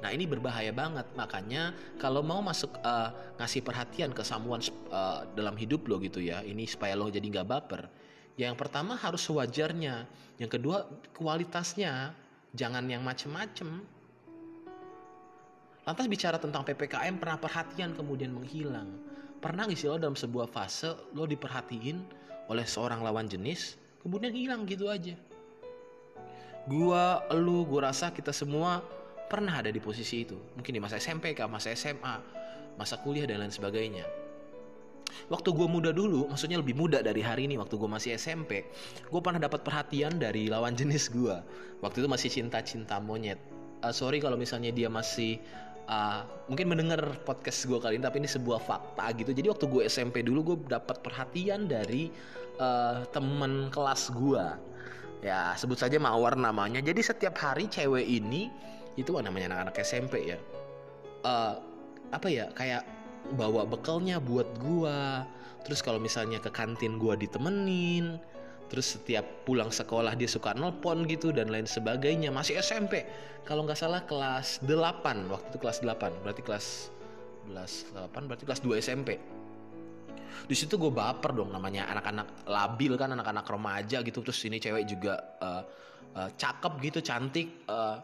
Nah 0.00 0.10
ini 0.16 0.24
berbahaya 0.24 0.72
banget 0.72 1.04
makanya 1.12 1.76
kalau 2.00 2.24
mau 2.24 2.40
masuk 2.40 2.72
uh, 2.80 3.12
ngasih 3.36 3.60
perhatian 3.60 4.16
ke 4.16 4.24
someone 4.24 4.64
uh, 4.88 5.28
dalam 5.36 5.52
hidup 5.60 5.84
lo 5.84 6.00
gitu 6.00 6.24
ya 6.24 6.40
ini 6.40 6.64
supaya 6.64 6.96
lo 6.96 7.12
jadi 7.12 7.24
nggak 7.24 7.48
baper. 7.48 7.84
Yang 8.40 8.56
pertama 8.56 8.96
harus 8.96 9.20
sewajarnya, 9.28 10.08
yang 10.40 10.48
kedua 10.48 10.88
kualitasnya 11.12 12.16
jangan 12.56 12.88
yang 12.88 13.04
macem-macem. 13.04 13.84
Lantas 15.84 16.06
bicara 16.08 16.40
tentang 16.40 16.64
PPKM 16.64 17.20
pernah 17.20 17.36
perhatian 17.36 17.92
kemudian 17.92 18.32
menghilang. 18.32 18.88
Pernah 19.40 19.68
gak 19.68 19.76
sih 19.76 19.88
lo 19.88 19.96
dalam 19.96 20.16
sebuah 20.16 20.48
fase 20.48 20.92
lo 21.16 21.24
diperhatiin 21.24 21.96
oleh 22.52 22.64
seorang 22.68 23.00
lawan 23.00 23.24
jenis 23.24 23.76
kemudian 24.00 24.32
hilang 24.32 24.64
gitu 24.64 24.88
aja. 24.88 25.16
Gua, 26.68 27.24
lu, 27.32 27.64
gua 27.64 27.92
rasa 27.92 28.12
kita 28.12 28.32
semua 28.36 28.84
pernah 29.30 29.62
ada 29.62 29.70
di 29.70 29.78
posisi 29.78 30.26
itu. 30.26 30.34
Mungkin 30.58 30.74
di 30.74 30.82
masa 30.82 30.98
SMP 30.98 31.32
kah, 31.38 31.46
masa 31.46 31.70
SMA, 31.78 32.14
masa 32.74 32.98
kuliah 32.98 33.30
dan 33.30 33.46
lain 33.46 33.54
sebagainya 33.54 34.02
waktu 35.28 35.50
gue 35.52 35.66
muda 35.66 35.90
dulu, 35.90 36.30
maksudnya 36.30 36.58
lebih 36.60 36.78
muda 36.78 37.02
dari 37.02 37.20
hari 37.20 37.50
ini 37.50 37.58
waktu 37.58 37.74
gue 37.76 37.90
masih 37.90 38.14
SMP, 38.16 38.66
gue 39.10 39.20
pernah 39.20 39.42
dapat 39.42 39.66
perhatian 39.66 40.16
dari 40.18 40.46
lawan 40.46 40.74
jenis 40.78 41.10
gue. 41.10 41.36
Waktu 41.82 42.04
itu 42.04 42.08
masih 42.08 42.28
cinta-cinta 42.30 42.98
monyet. 43.02 43.40
Uh, 43.80 43.94
sorry 43.94 44.20
kalau 44.20 44.36
misalnya 44.36 44.70
dia 44.70 44.92
masih 44.92 45.40
uh, 45.88 46.26
mungkin 46.46 46.68
mendengar 46.68 47.00
podcast 47.24 47.64
gue 47.66 47.78
kali 47.80 47.98
ini, 47.98 48.04
tapi 48.04 48.22
ini 48.22 48.28
sebuah 48.30 48.60
fakta 48.60 49.10
gitu. 49.16 49.32
Jadi 49.32 49.46
waktu 49.50 49.64
gue 49.66 49.82
SMP 49.88 50.22
dulu 50.22 50.54
gue 50.54 50.56
dapat 50.68 51.00
perhatian 51.00 51.66
dari 51.66 52.12
uh, 52.60 53.02
temen 53.10 53.72
kelas 53.72 54.12
gue. 54.12 54.44
Ya 55.20 55.52
sebut 55.52 55.76
saja 55.76 56.00
Mawar 56.00 56.32
namanya. 56.36 56.80
Jadi 56.80 57.04
setiap 57.04 57.36
hari 57.36 57.68
cewek 57.68 58.08
ini 58.08 58.48
itu 58.98 59.10
namanya 59.18 59.54
anak-anak 59.54 59.76
SMP 59.82 60.34
ya. 60.34 60.38
Uh, 61.20 61.54
apa 62.10 62.26
ya 62.26 62.50
kayak 62.56 62.82
bawa 63.36 63.68
bekalnya 63.68 64.18
buat 64.18 64.48
gua. 64.58 65.26
Terus 65.62 65.84
kalau 65.84 66.00
misalnya 66.00 66.40
ke 66.40 66.48
kantin 66.48 66.96
gua 66.96 67.14
ditemenin 67.14 68.18
terus 68.70 68.94
setiap 68.94 69.26
pulang 69.42 69.74
sekolah 69.74 70.14
dia 70.14 70.30
suka 70.30 70.54
nelpon 70.54 71.02
gitu 71.10 71.34
dan 71.34 71.50
lain 71.50 71.66
sebagainya. 71.66 72.30
Masih 72.30 72.62
SMP 72.62 73.02
kalau 73.42 73.66
nggak 73.66 73.78
salah 73.78 74.06
kelas 74.06 74.62
8 74.62 75.26
waktu 75.26 75.46
itu 75.50 75.58
kelas 75.58 75.82
8 75.82 76.22
berarti 76.22 76.42
kelas 76.46 76.66
11 77.50 77.98
8 78.14 78.28
berarti 78.30 78.44
kelas 78.46 78.62
2 78.62 78.78
SMP 78.78 79.18
di 80.46 80.56
situ 80.56 80.78
gue 80.78 80.90
baper 80.90 81.34
dong 81.34 81.50
namanya 81.52 81.90
anak-anak 81.90 82.46
labil 82.48 82.94
kan 82.96 83.12
anak-anak 83.12 83.46
remaja 83.46 84.00
gitu. 84.00 84.22
Terus 84.24 84.40
ini 84.46 84.56
cewek 84.62 84.84
juga 84.88 85.14
uh, 85.42 85.62
uh, 86.16 86.30
cakep 86.34 86.72
gitu 86.80 86.98
cantik 87.04 87.66
uh, 87.68 87.98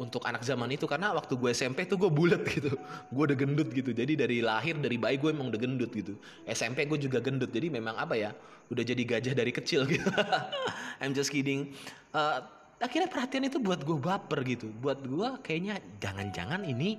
untuk 0.00 0.24
anak 0.24 0.40
zaman 0.40 0.72
itu 0.72 0.88
karena 0.88 1.12
waktu 1.12 1.36
gue 1.36 1.52
SMP 1.52 1.84
tuh 1.84 2.00
gue 2.00 2.08
bulat 2.08 2.40
gitu. 2.48 2.72
Gue 3.12 3.22
udah 3.28 3.36
gendut 3.36 3.68
gitu. 3.68 3.92
Jadi 3.92 4.16
dari 4.16 4.40
lahir 4.40 4.80
dari 4.80 4.96
bayi 4.96 5.20
gue 5.20 5.28
emang 5.28 5.52
udah 5.52 5.60
gendut 5.60 5.92
gitu. 5.92 6.16
SMP 6.48 6.88
gue 6.88 6.96
juga 6.96 7.20
gendut. 7.20 7.52
Jadi 7.52 7.68
memang 7.68 8.00
apa 8.00 8.16
ya 8.16 8.32
udah 8.72 8.80
jadi 8.80 9.02
gajah 9.04 9.36
dari 9.36 9.52
kecil 9.52 9.84
gitu. 9.84 10.08
I'm 11.04 11.12
just 11.12 11.28
kidding. 11.28 11.76
Uh, 12.16 12.40
akhirnya 12.80 13.12
perhatian 13.12 13.44
itu 13.44 13.60
buat 13.60 13.84
gue 13.84 14.00
baper 14.00 14.40
gitu. 14.48 14.72
Buat 14.80 15.04
gue 15.04 15.28
kayaknya 15.44 15.84
jangan-jangan 16.00 16.64
ini 16.64 16.96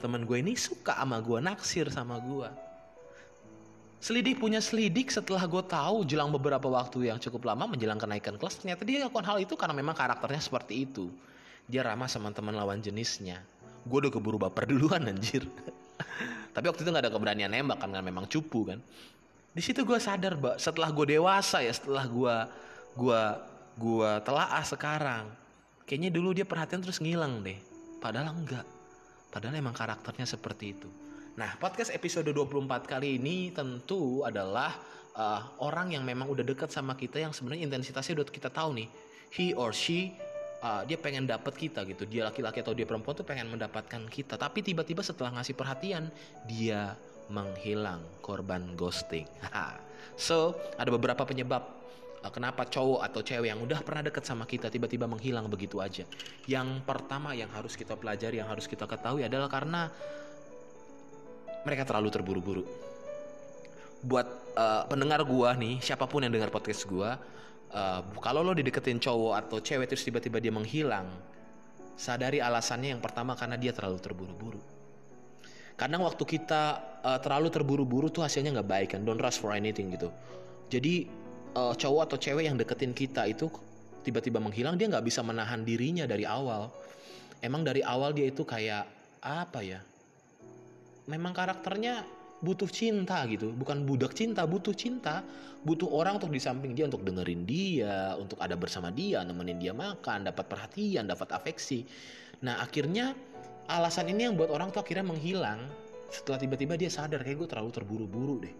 teman 0.00 0.24
gue 0.24 0.40
ini 0.40 0.56
suka 0.56 0.96
sama 0.96 1.20
gue 1.20 1.38
naksir 1.44 1.92
sama 1.92 2.16
gue 2.22 2.48
Selidik 3.98 4.38
punya 4.38 4.62
selidik 4.62 5.10
setelah 5.10 5.42
gue 5.42 5.58
tahu 5.66 6.06
jelang 6.06 6.30
beberapa 6.30 6.70
waktu 6.70 7.10
yang 7.10 7.18
cukup 7.18 7.50
lama 7.50 7.66
menjelang 7.66 7.98
kenaikan 7.98 8.38
kelas 8.38 8.62
ternyata 8.62 8.86
dia 8.86 9.02
lakukan 9.02 9.26
hal 9.26 9.42
itu 9.42 9.58
karena 9.58 9.74
memang 9.74 9.90
karakternya 9.98 10.38
seperti 10.38 10.86
itu 10.86 11.10
dia 11.68 11.84
ramah 11.84 12.08
sama 12.08 12.32
teman 12.32 12.56
lawan 12.56 12.80
jenisnya. 12.80 13.44
Gue 13.84 14.08
udah 14.08 14.12
keburu 14.12 14.40
baper 14.40 14.64
duluan 14.72 15.04
anjir. 15.04 15.44
Tapi 16.56 16.64
waktu 16.64 16.80
itu 16.82 16.88
nggak 16.90 17.04
ada 17.04 17.12
keberanian 17.12 17.52
nembak 17.52 17.78
kan, 17.78 17.92
memang 18.00 18.24
cupu 18.24 18.72
kan. 18.72 18.80
Di 19.52 19.60
situ 19.60 19.84
gue 19.84 20.00
sadar 20.00 20.40
mbak 20.40 20.56
setelah 20.56 20.88
gue 20.88 21.18
dewasa 21.18 21.60
ya 21.60 21.72
setelah 21.72 22.08
gue 22.08 22.36
gue 22.98 23.20
gue 23.78 24.10
telaah 24.26 24.64
sekarang 24.64 25.24
kayaknya 25.88 26.10
dulu 26.12 26.34
dia 26.36 26.48
perhatian 26.48 26.80
terus 26.80 27.00
ngilang 27.04 27.44
deh. 27.44 27.56
Padahal 28.00 28.32
enggak. 28.32 28.64
Padahal 29.28 29.60
emang 29.60 29.76
karakternya 29.76 30.24
seperti 30.24 30.72
itu. 30.72 30.88
Nah 31.36 31.54
podcast 31.60 31.92
episode 31.92 32.32
24 32.32 32.64
kali 32.88 33.20
ini 33.20 33.52
tentu 33.52 34.24
adalah 34.24 34.72
uh, 35.16 35.42
orang 35.60 35.92
yang 35.92 36.06
memang 36.06 36.30
udah 36.30 36.46
dekat 36.46 36.70
sama 36.70 36.96
kita 36.96 37.20
yang 37.20 37.34
sebenarnya 37.34 37.68
intensitasnya 37.68 38.22
udah 38.22 38.26
kita 38.30 38.48
tahu 38.48 38.78
nih. 38.78 38.88
He 39.28 39.52
or 39.52 39.76
she 39.76 40.16
uh, 40.62 40.82
dia 40.84 40.98
pengen 40.98 41.26
dapet 41.26 41.54
kita 41.54 41.86
gitu. 41.86 42.04
Dia 42.06 42.28
laki-laki 42.30 42.62
atau 42.62 42.74
dia 42.74 42.86
perempuan 42.86 43.14
tuh 43.14 43.26
pengen 43.26 43.50
mendapatkan 43.50 44.02
kita. 44.10 44.34
Tapi 44.38 44.62
tiba-tiba 44.62 45.02
setelah 45.02 45.38
ngasih 45.38 45.54
perhatian 45.54 46.10
dia 46.46 46.94
menghilang 47.28 48.02
korban 48.24 48.74
ghosting. 48.74 49.28
So 50.18 50.58
ada 50.74 50.90
beberapa 50.90 51.22
penyebab 51.22 51.62
uh, 52.26 52.32
kenapa 52.34 52.66
cowok 52.66 53.06
atau 53.06 53.20
cewek 53.22 53.54
yang 53.54 53.62
udah 53.62 53.78
pernah 53.86 54.02
deket 54.02 54.26
sama 54.26 54.50
kita 54.50 54.66
tiba-tiba 54.66 55.06
menghilang 55.06 55.46
begitu 55.46 55.78
aja. 55.78 56.02
Yang 56.50 56.82
pertama 56.82 57.38
yang 57.38 57.46
harus 57.54 57.78
kita 57.78 57.94
pelajari 57.94 58.42
yang 58.42 58.50
harus 58.50 58.66
kita 58.66 58.86
ketahui 58.90 59.22
adalah 59.22 59.46
karena 59.46 59.94
mereka 61.62 61.86
terlalu 61.86 62.10
terburu-buru. 62.10 62.64
Buat 64.02 64.26
uh, 64.58 64.82
pendengar 64.90 65.22
gua 65.22 65.54
nih 65.54 65.78
siapa 65.82 66.06
pun 66.10 66.22
yang 66.26 66.34
dengar 66.34 66.50
podcast 66.50 66.82
gua 66.86 67.18
uh, 67.72 68.02
kalau 68.22 68.40
lo 68.44 68.52
dideketin 68.56 69.00
cowok 69.00 69.34
atau 69.44 69.58
cewek 69.60 69.88
terus 69.88 70.04
tiba-tiba 70.04 70.40
dia 70.40 70.52
menghilang 70.52 71.08
sadari 71.98 72.38
alasannya 72.38 72.94
yang 72.94 73.02
pertama 73.02 73.34
karena 73.34 73.58
dia 73.58 73.74
terlalu 73.74 73.98
terburu-buru. 73.98 74.62
Kadang 75.78 76.02
waktu 76.06 76.22
kita 76.26 76.62
uh, 77.02 77.18
terlalu 77.22 77.50
terburu-buru 77.54 78.10
tuh 78.10 78.26
hasilnya 78.26 78.54
nggak 78.58 78.68
baik 78.70 78.88
kan 78.94 79.00
don't 79.02 79.18
rush 79.18 79.38
for 79.38 79.54
anything 79.54 79.90
gitu. 79.94 80.10
Jadi 80.70 81.06
uh, 81.54 81.74
cowok 81.74 82.02
atau 82.10 82.16
cewek 82.18 82.46
yang 82.46 82.58
deketin 82.58 82.94
kita 82.94 83.26
itu 83.26 83.50
tiba-tiba 84.02 84.38
menghilang 84.38 84.78
dia 84.78 84.90
nggak 84.90 85.06
bisa 85.06 85.22
menahan 85.22 85.62
dirinya 85.62 86.06
dari 86.06 86.26
awal. 86.26 86.70
Emang 87.38 87.62
dari 87.62 87.82
awal 87.86 88.10
dia 88.14 88.26
itu 88.26 88.42
kayak 88.42 88.86
apa 89.22 89.60
ya? 89.62 89.80
Memang 91.06 91.30
karakternya 91.30 92.17
butuh 92.38 92.70
cinta 92.70 93.24
gitu. 93.26 93.50
Bukan 93.54 93.82
budak 93.84 94.14
cinta 94.14 94.46
butuh 94.46 94.74
cinta. 94.74 95.26
Butuh 95.66 95.90
orang 95.90 96.22
untuk 96.22 96.30
di 96.30 96.38
samping 96.38 96.72
dia 96.72 96.86
untuk 96.86 97.02
dengerin 97.02 97.42
dia 97.42 98.14
untuk 98.14 98.38
ada 98.38 98.54
bersama 98.54 98.94
dia 98.94 99.26
nemenin 99.26 99.58
dia 99.58 99.74
makan 99.74 100.30
dapat 100.30 100.46
perhatian 100.46 101.10
dapat 101.10 101.34
afeksi. 101.34 101.82
Nah 102.46 102.62
akhirnya 102.62 103.14
alasan 103.66 104.08
ini 104.10 104.30
yang 104.30 104.34
buat 104.38 104.48
orang 104.48 104.70
tuh 104.70 104.82
akhirnya 104.82 105.06
menghilang. 105.10 105.60
Setelah 106.08 106.40
tiba-tiba 106.40 106.74
dia 106.80 106.88
sadar 106.88 107.20
kayak 107.20 107.44
gue 107.44 107.48
terlalu 107.50 107.70
terburu-buru 107.74 108.36
deh. 108.40 108.54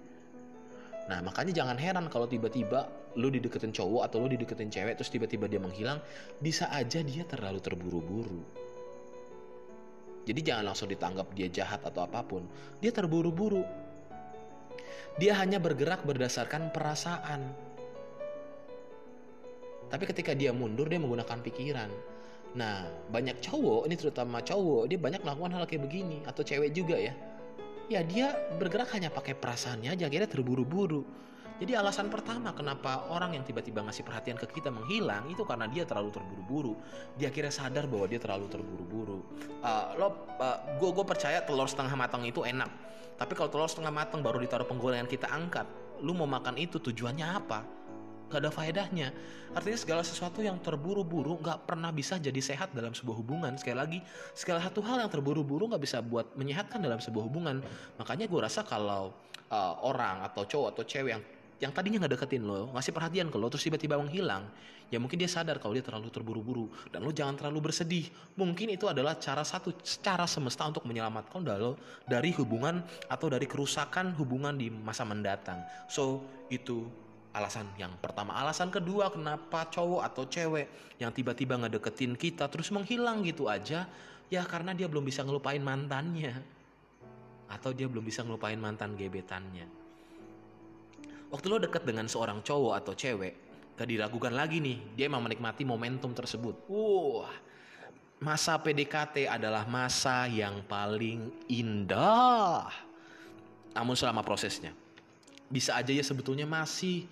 Nah 1.08 1.24
makanya 1.24 1.64
jangan 1.64 1.80
heran 1.80 2.06
kalau 2.12 2.28
tiba-tiba 2.28 2.92
lu 3.16 3.32
dideketin 3.32 3.72
cowok 3.72 4.04
atau 4.04 4.20
lu 4.20 4.28
dideketin 4.28 4.68
cewek 4.68 5.00
terus 5.00 5.08
tiba-tiba 5.08 5.48
dia 5.48 5.56
menghilang 5.56 5.98
bisa 6.44 6.68
aja 6.68 7.00
dia 7.00 7.24
terlalu 7.24 7.58
terburu-buru 7.58 8.67
jadi 10.28 10.40
jangan 10.44 10.64
langsung 10.68 10.92
ditanggap 10.92 11.32
dia 11.32 11.48
jahat 11.48 11.80
atau 11.80 12.04
apa 12.04 12.20
pun. 12.20 12.44
Dia 12.84 12.92
terburu-buru. 12.92 13.64
Dia 15.16 15.40
hanya 15.40 15.56
bergerak 15.56 16.04
berdasarkan 16.04 16.68
perasaan. 16.68 17.48
Tapi 19.88 20.04
ketika 20.04 20.36
dia 20.36 20.52
mundur 20.52 20.84
dia 20.92 21.00
menggunakan 21.00 21.40
pikiran. 21.40 21.88
Nah, 22.60 22.84
banyak 23.08 23.40
cowok, 23.40 23.88
ini 23.88 23.96
terutama 23.96 24.44
cowok, 24.44 24.92
dia 24.92 25.00
banyak 25.00 25.24
melakukan 25.24 25.52
hal 25.56 25.64
kayak 25.64 25.88
begini 25.88 26.20
atau 26.28 26.44
cewek 26.44 26.76
juga 26.76 27.00
ya. 27.00 27.16
Ya 27.88 28.04
dia 28.04 28.36
bergerak 28.60 28.92
hanya 28.92 29.08
pakai 29.08 29.32
perasaannya 29.32 29.96
aja, 29.96 30.12
akhirnya 30.12 30.28
terburu-buru. 30.28 31.08
Jadi 31.58 31.74
alasan 31.74 32.06
pertama 32.06 32.54
kenapa 32.54 33.10
orang 33.10 33.34
yang 33.34 33.42
tiba-tiba 33.42 33.82
ngasih 33.82 34.06
perhatian 34.06 34.38
ke 34.38 34.46
kita 34.46 34.70
menghilang 34.70 35.26
itu 35.26 35.42
karena 35.42 35.66
dia 35.66 35.82
terlalu 35.82 36.14
terburu-buru. 36.14 36.78
Dia 37.18 37.34
akhirnya 37.34 37.50
sadar 37.50 37.90
bahwa 37.90 38.06
dia 38.06 38.22
terlalu 38.22 38.46
terburu-buru. 38.46 39.18
Uh, 39.58 39.84
lo, 39.98 40.08
uh, 40.38 40.58
gue 40.78 40.90
gue 40.94 41.02
percaya 41.02 41.42
telur 41.42 41.66
setengah 41.66 41.98
matang 41.98 42.22
itu 42.22 42.46
enak. 42.46 42.70
Tapi 43.18 43.34
kalau 43.34 43.50
telur 43.50 43.66
setengah 43.66 43.90
matang 43.90 44.22
baru 44.22 44.38
ditaruh 44.38 44.70
penggorengan 44.70 45.10
kita 45.10 45.26
angkat, 45.26 45.66
lu 45.98 46.14
mau 46.14 46.30
makan 46.30 46.54
itu 46.62 46.78
tujuannya 46.78 47.26
apa? 47.26 47.66
Gak 48.30 48.44
ada 48.44 48.54
faedahnya. 48.54 49.10
Artinya 49.50 49.78
segala 49.80 50.02
sesuatu 50.06 50.38
yang 50.38 50.62
terburu-buru 50.62 51.42
gak 51.42 51.66
pernah 51.66 51.90
bisa 51.90 52.22
jadi 52.22 52.38
sehat 52.38 52.70
dalam 52.70 52.94
sebuah 52.94 53.18
hubungan. 53.18 53.58
Sekali 53.58 53.74
lagi, 53.74 53.98
segala 54.30 54.62
satu 54.62 54.78
hal 54.86 55.02
yang 55.02 55.10
terburu-buru 55.10 55.66
gak 55.74 55.82
bisa 55.82 55.98
buat 56.04 56.38
menyehatkan 56.38 56.78
dalam 56.78 57.02
sebuah 57.02 57.26
hubungan. 57.26 57.58
Makanya 57.98 58.30
gue 58.30 58.38
rasa 58.38 58.62
kalau 58.62 59.10
uh, 59.50 59.74
orang 59.82 60.22
atau 60.22 60.46
cowok 60.46 60.78
atau 60.78 60.84
cewek 60.86 61.18
yang 61.18 61.24
yang 61.58 61.74
tadinya 61.74 61.98
nggak 62.06 62.14
deketin 62.14 62.46
lo, 62.46 62.70
ngasih 62.70 62.94
perhatian 62.94 63.26
ke 63.34 63.36
lo, 63.36 63.50
terus 63.50 63.66
tiba-tiba 63.66 63.98
menghilang, 63.98 64.46
ya 64.94 65.02
mungkin 65.02 65.18
dia 65.18 65.26
sadar 65.26 65.58
kalau 65.58 65.74
dia 65.74 65.82
terlalu 65.82 66.06
terburu-buru 66.06 66.70
dan 66.94 67.02
lo 67.02 67.10
jangan 67.10 67.34
terlalu 67.34 67.70
bersedih. 67.70 68.06
Mungkin 68.38 68.78
itu 68.78 68.86
adalah 68.86 69.18
cara 69.18 69.42
satu, 69.42 69.74
cara 69.82 70.22
semesta 70.30 70.62
untuk 70.70 70.86
menyelamatkan 70.86 71.42
lo 71.58 71.74
dari 72.06 72.30
hubungan 72.38 72.78
atau 73.10 73.26
dari 73.26 73.50
kerusakan 73.50 74.14
hubungan 74.14 74.54
di 74.54 74.70
masa 74.70 75.02
mendatang. 75.02 75.58
So 75.90 76.22
itu 76.46 76.86
alasan 77.34 77.66
yang 77.74 77.98
pertama. 77.98 78.38
Alasan 78.38 78.70
kedua 78.70 79.10
kenapa 79.10 79.66
cowok 79.66 80.06
atau 80.06 80.30
cewek 80.30 80.96
yang 81.02 81.10
tiba-tiba 81.10 81.58
ngedeketin 81.58 82.14
kita 82.14 82.46
terus 82.46 82.70
menghilang 82.70 83.26
gitu 83.26 83.50
aja, 83.50 83.90
ya 84.30 84.42
karena 84.46 84.78
dia 84.78 84.86
belum 84.86 85.02
bisa 85.02 85.26
ngelupain 85.26 85.60
mantannya 85.60 86.38
atau 87.48 87.72
dia 87.72 87.88
belum 87.88 88.04
bisa 88.04 88.22
ngelupain 88.22 88.60
mantan 88.60 88.92
gebetannya 88.92 89.77
waktu 91.28 91.46
lo 91.48 91.58
deket 91.60 91.84
dengan 91.84 92.08
seorang 92.08 92.40
cowok 92.40 92.74
atau 92.80 92.92
cewek 92.96 93.34
gak 93.78 93.88
diragukan 93.88 94.34
lagi 94.34 94.58
nih 94.58 94.98
dia 94.98 95.06
emang 95.06 95.22
menikmati 95.22 95.62
momentum 95.62 96.10
tersebut. 96.16 96.66
Wah 96.66 97.30
masa 98.18 98.58
PDKT 98.58 99.30
adalah 99.30 99.62
masa 99.70 100.26
yang 100.26 100.66
paling 100.66 101.30
indah. 101.46 102.66
Namun 103.78 103.94
selama 103.94 104.26
prosesnya 104.26 104.74
bisa 105.48 105.78
aja 105.78 105.94
ya 105.94 106.04
sebetulnya 106.04 106.44
masih 106.44 107.08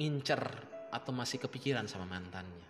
incer 0.00 0.40
atau 0.88 1.12
masih 1.12 1.40
kepikiran 1.42 1.84
sama 1.88 2.08
mantannya. 2.08 2.68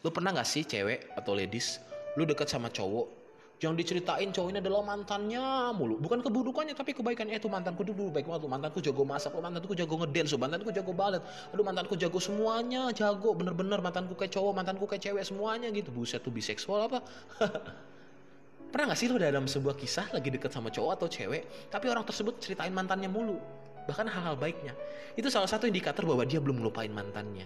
Lo 0.00 0.10
pernah 0.10 0.32
gak 0.32 0.48
sih 0.48 0.64
cewek 0.64 1.12
atau 1.14 1.36
ladies 1.36 1.80
lu 2.18 2.26
deket 2.26 2.50
sama 2.50 2.72
cowok 2.72 3.19
Jangan 3.60 3.76
diceritain 3.76 4.32
cowok 4.32 4.56
ini 4.56 4.58
adalah 4.64 4.80
mantannya 4.80 5.76
mulu. 5.76 6.00
Bukan 6.00 6.24
keburukannya 6.24 6.72
tapi 6.72 6.96
kebaikannya 6.96 7.36
itu 7.36 7.44
mantanku 7.44 7.84
dulu 7.84 8.08
baik 8.08 8.24
banget. 8.24 8.48
Mantanku 8.48 8.80
jago 8.80 9.04
masak, 9.04 9.36
mantanku 9.36 9.76
jago 9.76 10.00
ngedance, 10.00 10.32
mantanku 10.40 10.72
jago 10.72 10.96
balet. 10.96 11.20
Aduh 11.52 11.60
mantanku 11.60 11.92
jago 12.00 12.16
semuanya, 12.16 12.88
jago 12.96 13.36
bener-bener 13.36 13.76
mantanku 13.84 14.16
kayak 14.16 14.32
cowok, 14.32 14.52
mantanku 14.56 14.88
kayak 14.88 15.04
cewek 15.04 15.24
semuanya 15.28 15.68
gitu. 15.76 15.92
Buset 15.92 16.24
tuh 16.24 16.32
biseksual 16.32 16.88
apa? 16.88 17.04
Pernah 18.72 18.96
gak 18.96 18.98
sih 19.02 19.12
lo 19.12 19.20
dalam 19.20 19.44
sebuah 19.44 19.76
kisah 19.76 20.08
lagi 20.08 20.32
deket 20.32 20.56
sama 20.56 20.72
cowok 20.72 20.92
atau 20.96 21.08
cewek, 21.12 21.68
tapi 21.68 21.92
orang 21.92 22.06
tersebut 22.08 22.40
ceritain 22.40 22.72
mantannya 22.72 23.12
mulu? 23.12 23.36
Bahkan 23.84 24.08
hal-hal 24.08 24.40
baiknya. 24.40 24.72
Itu 25.20 25.28
salah 25.28 25.50
satu 25.50 25.68
indikator 25.68 26.08
bahwa 26.08 26.24
dia 26.24 26.40
belum 26.40 26.64
melupain 26.64 26.88
mantannya. 26.88 27.44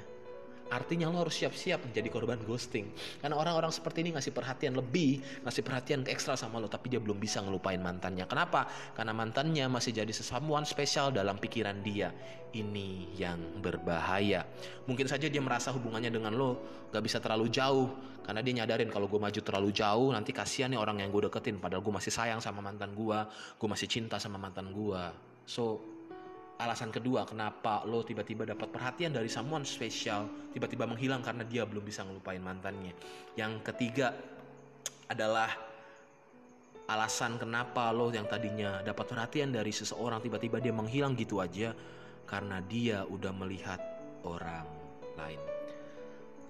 Artinya 0.73 1.12
lo 1.12 1.21
harus 1.23 1.37
siap-siap 1.37 1.90
menjadi 1.90 2.09
korban 2.09 2.40
ghosting. 2.42 2.88
Karena 3.21 3.37
orang-orang 3.37 3.68
seperti 3.68 4.00
ini 4.00 4.16
ngasih 4.16 4.33
perhatian 4.33 4.75
lebih, 4.75 5.21
ngasih 5.44 5.62
perhatian 5.62 6.00
ekstra 6.09 6.35
sama 6.35 6.56
lo, 6.56 6.66
tapi 6.66 6.88
dia 6.88 7.00
belum 7.00 7.21
bisa 7.21 7.44
ngelupain 7.44 7.78
mantannya. 7.78 8.25
Kenapa? 8.25 8.66
Karena 8.97 9.12
mantannya 9.12 9.68
masih 9.68 9.92
jadi 9.92 10.11
sesamuan 10.11 10.64
spesial 10.64 11.12
dalam 11.12 11.37
pikiran 11.37 11.85
dia. 11.85 12.11
Ini 12.54 13.18
yang 13.18 13.59
berbahaya. 13.59 14.47
Mungkin 14.87 15.11
saja 15.11 15.26
dia 15.26 15.42
merasa 15.42 15.75
hubungannya 15.75 16.09
dengan 16.14 16.33
lo 16.38 16.62
gak 16.94 17.02
bisa 17.02 17.18
terlalu 17.18 17.50
jauh. 17.50 17.90
Karena 18.25 18.40
dia 18.40 18.64
nyadarin 18.64 18.88
kalau 18.88 19.04
gue 19.04 19.21
maju 19.21 19.37
terlalu 19.37 19.68
jauh, 19.68 20.09
nanti 20.09 20.33
kasihan 20.33 20.73
nih 20.73 20.80
orang 20.80 20.97
yang 21.04 21.12
gue 21.12 21.28
deketin. 21.28 21.61
Padahal 21.61 21.85
gue 21.85 21.92
masih 21.92 22.09
sayang 22.09 22.40
sama 22.40 22.64
mantan 22.64 22.97
gue, 22.97 23.18
gue 23.61 23.68
masih 23.68 23.85
cinta 23.85 24.16
sama 24.16 24.40
mantan 24.40 24.73
gue. 24.73 25.02
So, 25.44 25.93
alasan 26.54 26.94
kedua 26.94 27.26
kenapa 27.26 27.82
lo 27.82 28.06
tiba-tiba 28.06 28.46
dapat 28.46 28.70
perhatian 28.70 29.11
dari 29.11 29.26
someone 29.26 29.66
spesial 29.66 30.50
tiba-tiba 30.54 30.87
menghilang 30.87 31.18
karena 31.18 31.42
dia 31.42 31.66
belum 31.66 31.82
bisa 31.82 32.06
ngelupain 32.06 32.38
mantannya. 32.38 32.94
Yang 33.34 33.52
ketiga 33.66 34.14
adalah 35.11 35.50
alasan 36.84 37.40
kenapa 37.40 37.90
lo 37.90 38.12
yang 38.12 38.28
tadinya 38.28 38.84
dapat 38.84 39.08
perhatian 39.08 39.50
dari 39.50 39.73
seseorang 39.73 40.20
tiba-tiba 40.20 40.61
dia 40.61 40.70
menghilang 40.70 41.16
gitu 41.16 41.40
aja 41.40 41.73
karena 42.28 42.61
dia 42.64 43.02
udah 43.08 43.32
melihat 43.34 43.80
orang 44.25 44.64
lain. 45.18 45.40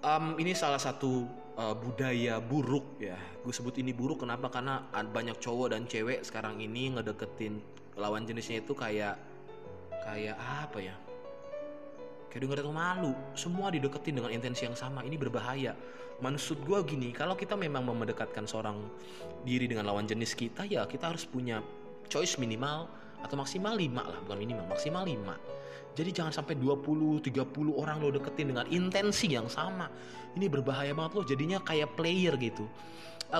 Um, 0.05 0.37
ini 0.37 0.53
salah 0.53 0.77
satu 0.77 1.25
uh, 1.57 1.73
budaya 1.73 2.37
buruk 2.37 3.01
ya. 3.01 3.17
Gue 3.41 3.49
sebut 3.49 3.73
ini 3.81 3.89
buruk 3.89 4.21
kenapa? 4.21 4.53
Karena 4.53 4.85
banyak 4.91 5.41
cowok 5.41 5.73
dan 5.73 5.89
cewek 5.89 6.21
sekarang 6.21 6.61
ini 6.61 6.93
ngedeketin 6.93 7.57
lawan 7.97 8.27
jenisnya 8.27 8.61
itu 8.61 8.75
kayak 8.75 9.17
kayak 10.05 10.37
apa 10.37 10.77
ya? 10.79 10.95
Kayak 12.29 12.41
denger 12.45 12.57
itu 12.61 12.71
malu. 12.71 13.13
Semua 13.33 13.73
dideketin 13.73 14.21
dengan 14.21 14.31
intensi 14.31 14.69
yang 14.69 14.77
sama. 14.77 15.01
Ini 15.01 15.17
berbahaya. 15.17 15.73
Maksud 16.21 16.63
gue 16.63 16.79
gini 16.87 17.11
kalau 17.11 17.35
kita 17.35 17.59
memang 17.59 17.83
mau 17.83 17.97
mendekatkan 17.97 18.47
seorang 18.47 18.79
diri 19.43 19.67
dengan 19.67 19.83
lawan 19.83 20.07
jenis 20.07 20.31
kita 20.31 20.63
ya 20.63 20.87
kita 20.87 21.11
harus 21.11 21.27
punya 21.27 21.59
choice 22.07 22.39
minimal 22.39 22.87
atau 23.19 23.35
maksimal 23.35 23.75
5 23.75 23.83
lah. 23.99 24.19
Bukan 24.23 24.37
minimal 24.39 24.63
maksimal 24.71 25.03
5 25.03 25.55
jadi 25.95 26.11
jangan 26.11 26.43
sampai 26.43 26.59
20 26.59 27.23
30 27.23 27.71
orang 27.71 28.03
lo 28.03 28.11
deketin 28.11 28.51
dengan 28.51 28.67
intensi 28.67 29.31
yang 29.31 29.47
sama. 29.47 29.87
Ini 30.35 30.51
berbahaya 30.51 30.91
banget 30.91 31.11
lo 31.15 31.23
jadinya 31.23 31.63
kayak 31.63 31.95
player 31.95 32.35
gitu 32.35 32.67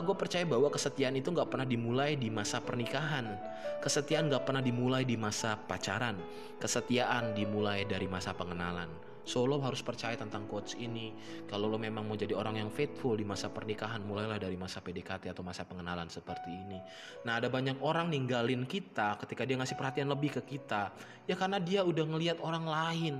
gue 0.01 0.15
percaya 0.17 0.43
bahwa 0.47 0.67
kesetiaan 0.71 1.15
itu 1.15 1.29
nggak 1.31 1.51
pernah 1.51 1.67
dimulai 1.67 2.17
di 2.19 2.31
masa 2.33 2.63
pernikahan 2.63 3.37
kesetiaan 3.83 4.31
nggak 4.31 4.43
pernah 4.47 4.63
dimulai 4.63 5.03
di 5.03 5.15
masa 5.15 5.55
pacaran 5.55 6.17
kesetiaan 6.57 7.35
dimulai 7.37 7.85
dari 7.85 8.09
masa 8.09 8.33
pengenalan 8.33 8.89
So 9.25 9.49
lo 9.49 9.57
harus 9.57 9.81
percaya 9.81 10.13
tentang 10.13 10.45
quotes 10.45 10.77
ini. 10.77 11.09
Kalau 11.49 11.65
lo 11.65 11.81
memang 11.81 12.05
mau 12.05 12.13
jadi 12.13 12.37
orang 12.37 12.61
yang 12.61 12.69
faithful 12.69 13.17
di 13.17 13.25
masa 13.25 13.49
pernikahan, 13.49 14.05
mulailah 14.05 14.37
dari 14.37 14.53
masa 14.53 14.85
PDKT 14.85 15.33
atau 15.33 15.41
masa 15.41 15.65
pengenalan 15.65 16.05
seperti 16.13 16.53
ini. 16.53 16.77
Nah 17.25 17.41
ada 17.41 17.49
banyak 17.49 17.81
orang 17.81 18.13
ninggalin 18.13 18.69
kita 18.69 19.17
ketika 19.25 19.41
dia 19.49 19.57
ngasih 19.57 19.73
perhatian 19.73 20.13
lebih 20.13 20.37
ke 20.37 20.41
kita. 20.45 20.93
Ya 21.25 21.33
karena 21.33 21.57
dia 21.57 21.81
udah 21.81 22.05
ngelihat 22.05 22.37
orang 22.37 22.69
lain. 22.69 23.15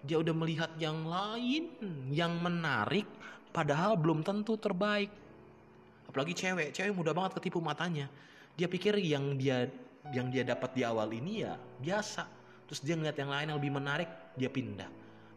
Dia 0.00 0.16
udah 0.16 0.32
melihat 0.32 0.72
yang 0.80 1.04
lain 1.04 1.76
yang 2.08 2.40
menarik 2.40 3.04
padahal 3.52 4.00
belum 4.00 4.24
tentu 4.24 4.56
terbaik. 4.56 5.12
Apalagi 6.16 6.32
cewek, 6.32 6.72
cewek 6.72 6.96
mudah 6.96 7.12
banget 7.12 7.36
ketipu 7.36 7.60
matanya. 7.60 8.08
Dia 8.56 8.72
pikir 8.72 8.96
yang 9.04 9.36
dia 9.36 9.68
yang 10.16 10.32
dia 10.32 10.48
dapat 10.48 10.72
di 10.72 10.80
awal 10.80 11.12
ini 11.12 11.44
ya 11.44 11.60
biasa. 11.60 12.24
Terus 12.64 12.80
dia 12.80 12.96
ngeliat 12.96 13.20
yang 13.20 13.28
lain 13.28 13.46
yang 13.52 13.58
lebih 13.60 13.72
menarik, 13.76 14.08
dia 14.32 14.48
pindah. 14.48 14.88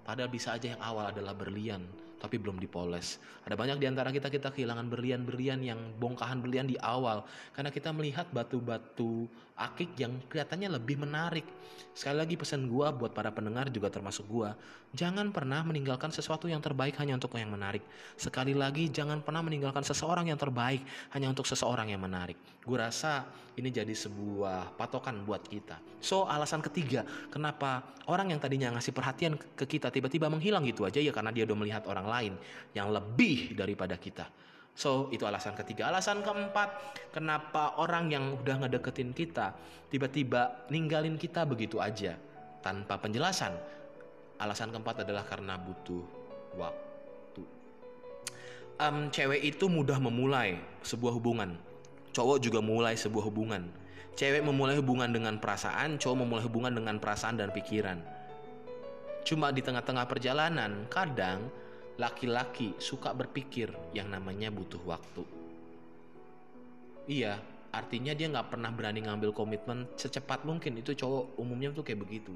Padahal 0.08 0.32
bisa 0.32 0.56
aja 0.56 0.72
yang 0.72 0.80
awal 0.80 1.12
adalah 1.12 1.36
berlian, 1.36 1.84
tapi 2.20 2.36
belum 2.36 2.60
dipoles. 2.60 3.18
Ada 3.48 3.56
banyak 3.56 3.80
di 3.80 3.88
antara 3.88 4.12
kita 4.12 4.28
kita 4.28 4.52
kehilangan 4.52 4.92
berlian-berlian 4.92 5.60
yang 5.64 5.80
bongkahan 5.98 6.44
berlian 6.44 6.68
di 6.68 6.76
awal 6.84 7.24
karena 7.56 7.72
kita 7.72 7.96
melihat 7.96 8.28
batu-batu 8.30 9.26
akik 9.56 9.96
yang 10.00 10.20
kelihatannya 10.28 10.80
lebih 10.80 11.00
menarik. 11.00 11.48
Sekali 11.96 12.20
lagi 12.20 12.36
pesan 12.40 12.68
gua 12.72 12.96
buat 12.96 13.12
para 13.12 13.32
pendengar 13.32 13.68
juga 13.72 13.92
termasuk 13.92 14.24
gua, 14.28 14.56
jangan 14.96 15.32
pernah 15.36 15.64
meninggalkan 15.64 16.12
sesuatu 16.12 16.48
yang 16.48 16.64
terbaik 16.64 16.96
hanya 17.00 17.20
untuk 17.20 17.36
yang 17.36 17.52
menarik. 17.52 17.84
Sekali 18.16 18.56
lagi 18.56 18.88
jangan 18.88 19.20
pernah 19.20 19.44
meninggalkan 19.44 19.84
seseorang 19.84 20.32
yang 20.32 20.40
terbaik 20.40 20.84
hanya 21.12 21.28
untuk 21.28 21.44
seseorang 21.44 21.92
yang 21.92 22.00
menarik. 22.00 22.40
Gua 22.64 22.88
rasa 22.88 23.28
ini 23.60 23.68
jadi 23.76 23.92
sebuah 23.92 24.80
patokan 24.80 25.28
buat 25.28 25.44
kita. 25.44 25.76
So, 26.00 26.24
alasan 26.24 26.64
ketiga, 26.64 27.04
kenapa 27.28 27.84
orang 28.08 28.32
yang 28.32 28.40
tadinya 28.40 28.72
ngasih 28.80 28.96
perhatian 28.96 29.36
ke 29.36 29.68
kita 29.68 29.92
tiba-tiba 29.92 30.32
menghilang 30.32 30.64
gitu 30.64 30.88
aja 30.88 31.04
ya 31.04 31.12
karena 31.12 31.36
dia 31.36 31.44
udah 31.44 31.58
melihat 31.60 31.84
orang 31.92 32.08
lain 32.10 32.34
yang 32.74 32.90
lebih 32.90 33.54
daripada 33.54 33.94
kita. 33.96 34.26
So, 34.80 35.12
itu 35.12 35.28
alasan 35.28 35.60
ketiga. 35.60 35.92
Alasan 35.92 36.24
keempat, 36.24 36.70
kenapa 37.12 37.76
orang 37.84 38.08
yang 38.10 38.40
udah 38.40 38.64
ngedeketin 38.64 39.12
kita 39.12 39.52
tiba-tiba 39.92 40.66
ninggalin 40.72 41.20
kita 41.20 41.44
begitu 41.44 41.84
aja 41.84 42.16
tanpa 42.64 42.96
penjelasan. 42.96 43.52
Alasan 44.40 44.72
keempat 44.72 45.04
adalah 45.04 45.28
karena 45.28 45.60
butuh 45.60 46.00
waktu. 46.56 47.44
Um, 48.80 49.12
cewek 49.12 49.44
itu 49.44 49.68
mudah 49.68 50.00
memulai 50.00 50.56
sebuah 50.80 51.12
hubungan. 51.20 51.60
Cowok 52.16 52.40
juga 52.40 52.64
mulai 52.64 52.96
sebuah 52.96 53.28
hubungan. 53.28 53.68
Cewek 54.16 54.40
memulai 54.48 54.80
hubungan 54.80 55.12
dengan 55.12 55.36
perasaan, 55.44 56.00
cowok 56.00 56.24
memulai 56.24 56.44
hubungan 56.48 56.72
dengan 56.72 56.96
perasaan 57.04 57.36
dan 57.36 57.52
pikiran. 57.52 58.00
Cuma 59.28 59.52
di 59.52 59.60
tengah-tengah 59.60 60.08
perjalanan, 60.08 60.88
kadang 60.88 61.52
laki-laki 62.00 62.80
suka 62.80 63.12
berpikir 63.12 63.76
yang 63.92 64.08
namanya 64.08 64.48
butuh 64.48 64.80
waktu. 64.88 65.28
Iya, 67.12 67.44
artinya 67.76 68.16
dia 68.16 68.32
nggak 68.32 68.56
pernah 68.56 68.72
berani 68.72 69.04
ngambil 69.04 69.36
komitmen 69.36 69.84
secepat 70.00 70.48
mungkin. 70.48 70.80
Itu 70.80 70.96
cowok 70.96 71.36
umumnya 71.36 71.76
tuh 71.76 71.84
kayak 71.84 72.00
begitu. 72.08 72.32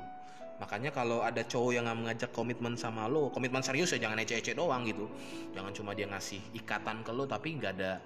Makanya 0.60 0.92
kalau 0.92 1.24
ada 1.24 1.42
cowok 1.48 1.72
yang 1.80 1.88
ngajak 1.88 2.36
komitmen 2.36 2.76
sama 2.76 3.08
lo, 3.08 3.32
komitmen 3.32 3.64
serius 3.64 3.96
ya 3.96 4.04
jangan 4.04 4.20
ece-ece 4.20 4.52
doang 4.52 4.84
gitu. 4.84 5.08
Jangan 5.56 5.72
cuma 5.72 5.96
dia 5.96 6.12
ngasih 6.12 6.44
ikatan 6.60 7.02
ke 7.02 7.12
lo 7.16 7.24
tapi 7.24 7.56
nggak 7.56 7.74
ada 7.80 8.04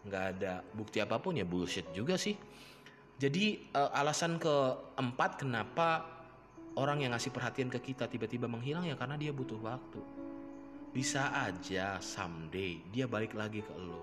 nggak 0.00 0.24
ada 0.38 0.64
bukti 0.72 1.02
apa 1.02 1.18
pun 1.18 1.34
ya 1.34 1.44
bullshit 1.44 1.90
juga 1.90 2.14
sih. 2.14 2.38
Jadi 3.20 3.68
uh, 3.76 3.92
alasan 3.92 4.40
keempat 4.40 5.44
kenapa 5.44 6.06
orang 6.78 7.04
yang 7.04 7.12
ngasih 7.12 7.34
perhatian 7.34 7.68
ke 7.68 7.82
kita 7.92 8.08
tiba-tiba 8.08 8.48
menghilang 8.48 8.86
ya 8.88 8.96
karena 8.96 9.20
dia 9.20 9.34
butuh 9.34 9.60
waktu 9.60 10.19
bisa 10.90 11.30
aja 11.46 12.02
someday 12.02 12.82
dia 12.90 13.06
balik 13.06 13.38
lagi 13.38 13.62
ke 13.62 13.74
lo. 13.78 14.02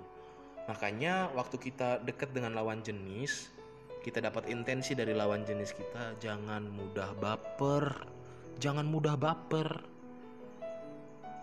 Makanya 0.67 1.31
waktu 1.35 1.59
kita 1.59 2.03
deket 2.03 2.31
dengan 2.35 2.55
lawan 2.55 2.83
jenis, 2.83 3.51
kita 4.03 4.23
dapat 4.23 4.47
intensi 4.51 4.95
dari 4.95 5.15
lawan 5.15 5.43
jenis 5.47 5.71
kita, 5.75 6.15
jangan 6.19 6.67
mudah 6.67 7.11
baper. 7.19 7.91
Jangan 8.57 8.87
mudah 8.87 9.15
baper. 9.15 9.67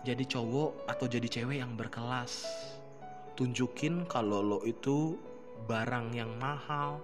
Jadi 0.05 0.23
cowok 0.29 0.85
atau 0.85 1.05
jadi 1.09 1.25
cewek 1.25 1.57
yang 1.57 1.73
berkelas. 1.73 2.45
Tunjukin 3.33 4.05
kalau 4.05 4.45
lo 4.45 4.59
itu 4.61 5.17
barang 5.65 6.13
yang 6.13 6.29
mahal. 6.37 7.01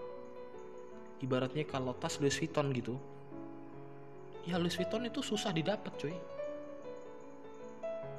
Ibaratnya 1.21 1.65
kalau 1.65 1.97
tas 1.97 2.21
Louis 2.21 2.33
Vuitton 2.37 2.69
gitu. 2.73 2.97
Ya 4.45 4.61
Louis 4.61 4.73
Vuitton 4.73 5.09
itu 5.09 5.25
susah 5.25 5.49
didapat 5.53 5.93
cuy 5.97 6.13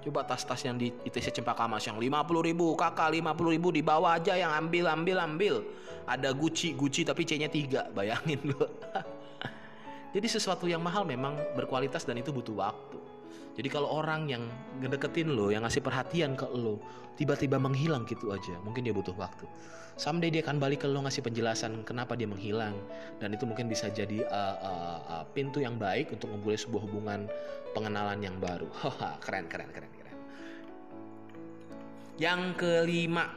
Coba 0.02 0.26
tas-tas 0.26 0.58
yang 0.66 0.74
di 0.74 0.90
ITC 0.90 1.30
Cempaka 1.30 1.70
Mas 1.70 1.86
yang 1.86 1.94
50 1.94 2.10
ribu, 2.42 2.74
kakak 2.74 3.14
50 3.14 3.54
ribu 3.54 3.70
di 3.70 3.86
bawah 3.86 4.18
aja 4.18 4.34
yang 4.34 4.50
ambil, 4.50 4.90
ambil, 4.90 5.16
ambil. 5.22 5.54
Ada 6.02 6.34
Gucci, 6.34 6.74
Gucci 6.74 7.06
tapi 7.06 7.22
C-nya 7.22 7.46
3, 7.46 7.86
bayangin 7.96 8.42
lo. 8.50 8.66
Jadi 10.12 10.26
sesuatu 10.28 10.66
yang 10.66 10.82
mahal 10.82 11.06
memang 11.06 11.38
berkualitas 11.54 12.02
dan 12.02 12.18
itu 12.18 12.34
butuh 12.34 12.58
waktu. 12.58 13.11
Jadi 13.52 13.68
kalau 13.68 13.88
orang 13.92 14.32
yang 14.32 14.48
ngedeketin 14.80 15.36
lo, 15.36 15.52
yang 15.52 15.64
ngasih 15.64 15.84
perhatian 15.84 16.32
ke 16.32 16.48
lo, 16.48 16.80
tiba-tiba 17.20 17.60
menghilang 17.60 18.08
gitu 18.08 18.32
aja, 18.32 18.56
mungkin 18.64 18.88
dia 18.88 18.96
butuh 18.96 19.12
waktu. 19.12 19.44
Someday 20.00 20.32
dia 20.32 20.40
akan 20.40 20.56
balik 20.56 20.82
ke 20.82 20.88
lo 20.88 21.04
ngasih 21.04 21.20
penjelasan 21.20 21.84
kenapa 21.84 22.16
dia 22.16 22.24
menghilang 22.24 22.72
dan 23.20 23.36
itu 23.36 23.44
mungkin 23.44 23.68
bisa 23.68 23.92
jadi 23.92 24.24
uh, 24.24 24.56
uh, 24.56 24.98
uh, 25.04 25.24
pintu 25.36 25.60
yang 25.60 25.76
baik 25.76 26.08
untuk 26.16 26.32
memulai 26.32 26.56
sebuah 26.56 26.82
hubungan 26.88 27.28
pengenalan 27.76 28.24
yang 28.24 28.36
baru. 28.40 28.72
Keren 29.24 29.52
keren 29.52 29.68
keren 29.68 29.92
keren. 29.92 30.16
Yang 32.16 32.40
kelima, 32.56 33.28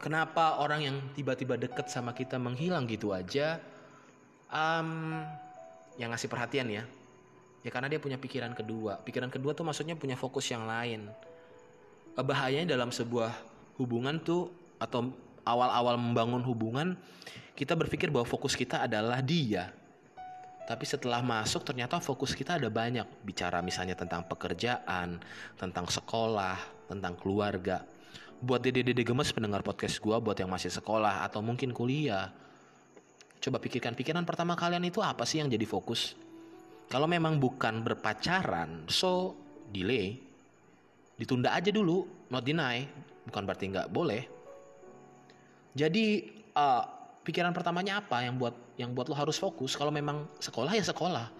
kenapa 0.00 0.64
orang 0.64 0.80
yang 0.80 0.96
tiba-tiba 1.12 1.60
deket 1.60 1.92
sama 1.92 2.16
kita 2.16 2.40
menghilang 2.40 2.88
gitu 2.88 3.12
aja? 3.12 3.60
Um, 4.48 5.20
yang 6.00 6.08
ngasih 6.14 6.30
perhatian 6.30 6.72
ya, 6.72 6.88
ya 7.62 7.70
karena 7.70 7.90
dia 7.90 8.00
punya 8.02 8.18
pikiran 8.20 8.54
kedua. 8.54 9.00
Pikiran 9.02 9.30
kedua 9.32 9.54
tuh 9.54 9.66
maksudnya 9.66 9.98
punya 9.98 10.14
fokus 10.14 10.46
yang 10.50 10.66
lain. 10.66 11.08
Bahayanya 12.18 12.74
dalam 12.74 12.90
sebuah 12.90 13.30
hubungan 13.78 14.18
tuh 14.18 14.50
atau 14.82 15.14
awal-awal 15.46 15.96
membangun 15.96 16.42
hubungan 16.44 16.98
kita 17.58 17.74
berpikir 17.74 18.14
bahwa 18.14 18.26
fokus 18.26 18.54
kita 18.54 18.86
adalah 18.86 19.18
dia. 19.18 19.74
Tapi 20.68 20.84
setelah 20.84 21.24
masuk 21.24 21.64
ternyata 21.64 21.96
fokus 21.98 22.36
kita 22.36 22.60
ada 22.60 22.68
banyak 22.68 23.08
bicara 23.24 23.64
misalnya 23.64 23.96
tentang 23.96 24.28
pekerjaan, 24.28 25.16
tentang 25.56 25.88
sekolah, 25.88 26.60
tentang 26.86 27.16
keluarga. 27.16 27.82
Buat 28.38 28.68
dede-dede 28.68 29.02
gemes 29.02 29.32
pendengar 29.34 29.64
podcast 29.64 29.98
gue, 29.98 30.14
buat 30.20 30.36
yang 30.38 30.52
masih 30.52 30.70
sekolah 30.70 31.26
atau 31.26 31.40
mungkin 31.40 31.74
kuliah. 31.74 32.30
Coba 33.42 33.58
pikirkan 33.58 33.96
pikiran 33.96 34.22
pertama 34.28 34.54
kalian 34.54 34.84
itu 34.86 35.00
apa 35.02 35.24
sih 35.24 35.40
yang 35.40 35.48
jadi 35.50 35.64
fokus? 35.64 36.14
Kalau 36.88 37.04
memang 37.04 37.36
bukan 37.36 37.84
berpacaran, 37.84 38.88
so 38.88 39.36
delay. 39.68 40.16
Ditunda 41.20 41.52
aja 41.52 41.68
dulu, 41.68 42.08
not 42.32 42.42
deny. 42.42 42.88
Bukan 43.28 43.44
berarti 43.44 43.68
nggak 43.68 43.92
boleh 43.92 44.38
jadi 45.78 46.26
uh, 46.58 46.82
pikiran 47.22 47.54
pertamanya 47.54 48.02
apa 48.02 48.26
yang 48.26 48.34
buat 48.34 48.54
yang 48.74 48.90
buat 48.98 49.06
lo 49.06 49.14
harus 49.14 49.38
fokus? 49.38 49.78
Kalau 49.78 49.94
memang 49.94 50.26
sekolah 50.42 50.74
ya 50.74 50.82
sekolah. 50.82 51.30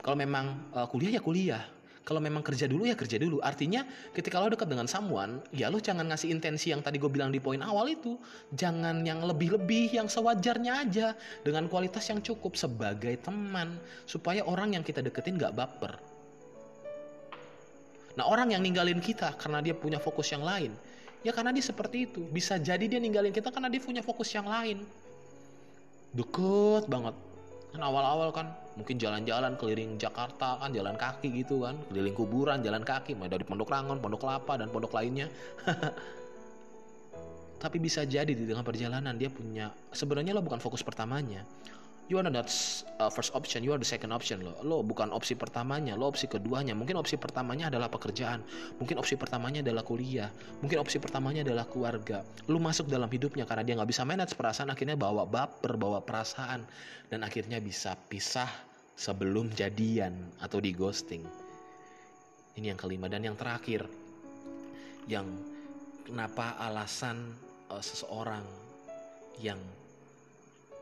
Kalau 0.00 0.16
memang 0.16 0.72
uh, 0.72 0.88
kuliah 0.88 1.18
ya 1.18 1.20
kuliah. 1.20 1.64
Kalau 2.08 2.24
memang 2.24 2.40
kerja 2.40 2.64
dulu 2.64 2.88
ya 2.88 2.96
kerja 2.96 3.20
dulu. 3.20 3.36
Artinya 3.44 3.84
ketika 4.16 4.40
lo 4.40 4.48
dekat 4.48 4.64
dengan 4.64 4.88
someone, 4.88 5.44
ya 5.52 5.68
lo 5.68 5.76
jangan 5.76 6.08
ngasih 6.08 6.32
intensi 6.32 6.72
yang 6.72 6.80
tadi 6.80 6.96
gue 6.96 7.12
bilang 7.12 7.28
di 7.28 7.36
poin 7.36 7.60
awal 7.60 7.92
itu. 7.92 8.16
Jangan 8.56 9.04
yang 9.04 9.20
lebih-lebih, 9.28 9.92
yang 9.92 10.08
sewajarnya 10.08 10.88
aja. 10.88 11.12
Dengan 11.44 11.68
kualitas 11.68 12.08
yang 12.08 12.24
cukup 12.24 12.56
sebagai 12.56 13.12
teman. 13.20 13.76
Supaya 14.08 14.40
orang 14.48 14.72
yang 14.72 14.80
kita 14.80 15.04
deketin 15.04 15.36
gak 15.36 15.52
baper. 15.52 16.00
Nah 18.16 18.24
orang 18.24 18.56
yang 18.56 18.64
ninggalin 18.64 19.04
kita 19.04 19.36
karena 19.36 19.60
dia 19.60 19.76
punya 19.76 20.00
fokus 20.00 20.32
yang 20.32 20.40
lain. 20.40 20.72
Ya 21.20 21.36
karena 21.36 21.52
dia 21.52 21.60
seperti 21.60 22.08
itu. 22.08 22.24
Bisa 22.24 22.56
jadi 22.56 22.88
dia 22.88 23.04
ninggalin 23.04 23.36
kita 23.36 23.52
karena 23.52 23.68
dia 23.68 23.84
punya 23.84 24.00
fokus 24.00 24.32
yang 24.32 24.48
lain. 24.48 24.80
Deket 26.16 26.88
banget. 26.88 27.27
Kan 27.68 27.80
awal-awal 27.84 28.32
kan 28.32 28.48
mungkin 28.80 28.96
jalan-jalan 28.96 29.58
keliling 29.60 30.00
Jakarta 30.00 30.56
kan 30.56 30.72
jalan 30.72 30.96
kaki 30.96 31.28
gitu 31.44 31.68
kan. 31.68 31.76
Keliling 31.92 32.16
kuburan 32.16 32.64
jalan 32.64 32.80
kaki. 32.80 33.12
Mulai 33.14 33.32
dari 33.36 33.44
Pondok 33.44 33.68
Rangon, 33.68 34.00
Pondok 34.00 34.24
Lapa 34.24 34.56
dan 34.56 34.72
pondok 34.72 34.96
lainnya. 34.96 35.28
Tapi 37.62 37.76
bisa 37.82 38.06
jadi 38.06 38.30
di 38.30 38.46
tengah 38.46 38.62
perjalanan 38.62 39.18
dia 39.18 39.28
punya 39.28 39.74
sebenarnya 39.90 40.30
lo 40.30 40.46
bukan 40.46 40.62
fokus 40.62 40.86
pertamanya 40.86 41.42
you 42.08 42.16
are 42.16 42.24
not 42.24 42.48
uh, 42.98 43.12
first 43.12 43.36
option, 43.36 43.60
you 43.60 43.72
are 43.76 43.80
the 43.80 43.86
second 43.86 44.10
option 44.10 44.40
lo. 44.40 44.56
Lo 44.64 44.80
bukan 44.80 45.12
opsi 45.12 45.36
pertamanya, 45.36 45.92
lo 45.92 46.08
opsi 46.08 46.24
keduanya. 46.24 46.72
Mungkin 46.72 46.96
opsi 46.96 47.20
pertamanya 47.20 47.68
adalah 47.68 47.92
pekerjaan, 47.92 48.40
mungkin 48.80 48.96
opsi 48.96 49.20
pertamanya 49.20 49.60
adalah 49.60 49.84
kuliah, 49.84 50.32
mungkin 50.64 50.80
opsi 50.80 50.96
pertamanya 50.96 51.44
adalah 51.44 51.68
keluarga. 51.68 52.24
Lo 52.48 52.56
masuk 52.56 52.88
dalam 52.88 53.12
hidupnya 53.12 53.44
karena 53.44 53.62
dia 53.62 53.76
nggak 53.76 53.90
bisa 53.92 54.02
manage 54.08 54.32
perasaan, 54.32 54.72
akhirnya 54.72 54.96
bawa 54.96 55.28
baper, 55.28 55.76
bawa 55.76 56.00
perasaan, 56.00 56.64
dan 57.12 57.20
akhirnya 57.22 57.60
bisa 57.60 57.92
pisah 58.08 58.48
sebelum 58.96 59.52
jadian 59.52 60.32
atau 60.40 60.58
di 60.58 60.72
ghosting. 60.72 61.22
Ini 62.58 62.74
yang 62.74 62.80
kelima 62.80 63.06
dan 63.06 63.22
yang 63.22 63.38
terakhir 63.38 63.86
yang 65.06 65.28
kenapa 66.04 66.56
alasan 66.60 67.36
uh, 67.70 67.80
seseorang 67.80 68.42
yang 69.38 69.60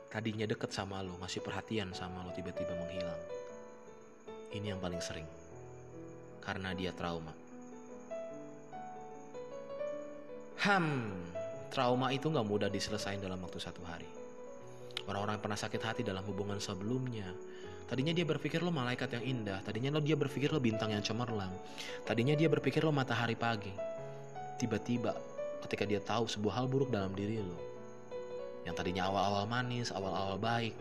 tadinya 0.09 0.47
deket 0.49 0.73
sama 0.73 1.03
lo, 1.03 1.19
ngasih 1.21 1.42
perhatian 1.42 1.92
sama 1.92 2.25
lo 2.25 2.31
tiba-tiba 2.33 2.73
menghilang. 2.75 3.21
Ini 4.55 4.77
yang 4.77 4.81
paling 4.81 5.03
sering. 5.03 5.27
Karena 6.40 6.73
dia 6.73 6.95
trauma. 6.95 7.35
Ham, 10.66 10.87
trauma 11.69 12.11
itu 12.14 12.31
nggak 12.31 12.47
mudah 12.47 12.69
diselesaikan 12.71 13.23
dalam 13.23 13.42
waktu 13.42 13.59
satu 13.61 13.83
hari. 13.85 14.09
Orang-orang 15.07 15.38
pernah 15.38 15.59
sakit 15.59 15.83
hati 15.83 16.03
dalam 16.03 16.27
hubungan 16.27 16.59
sebelumnya, 16.59 17.31
Tadinya 17.87 18.11
dia 18.11 18.27
berpikir 18.27 18.66
lo 18.66 18.75
malaikat 18.75 19.14
yang 19.14 19.23
indah, 19.23 19.62
tadinya 19.62 19.95
lo 19.95 20.03
dia 20.03 20.19
berpikir 20.19 20.51
lo 20.51 20.59
bintang 20.59 20.90
yang 20.90 21.07
cemerlang, 21.07 21.55
tadinya 22.03 22.35
dia 22.35 22.51
berpikir 22.51 22.83
lo 22.83 22.90
matahari 22.90 23.38
pagi. 23.38 23.71
Tiba-tiba 24.59 25.14
ketika 25.62 25.87
dia 25.87 26.03
tahu 26.03 26.27
sebuah 26.27 26.59
hal 26.59 26.66
buruk 26.66 26.90
dalam 26.90 27.14
diri 27.14 27.38
lo, 27.38 27.55
tadinya 28.77 29.09
awal-awal 29.09 29.49
manis, 29.49 29.89
awal-awal 29.89 30.37
baik, 30.37 30.77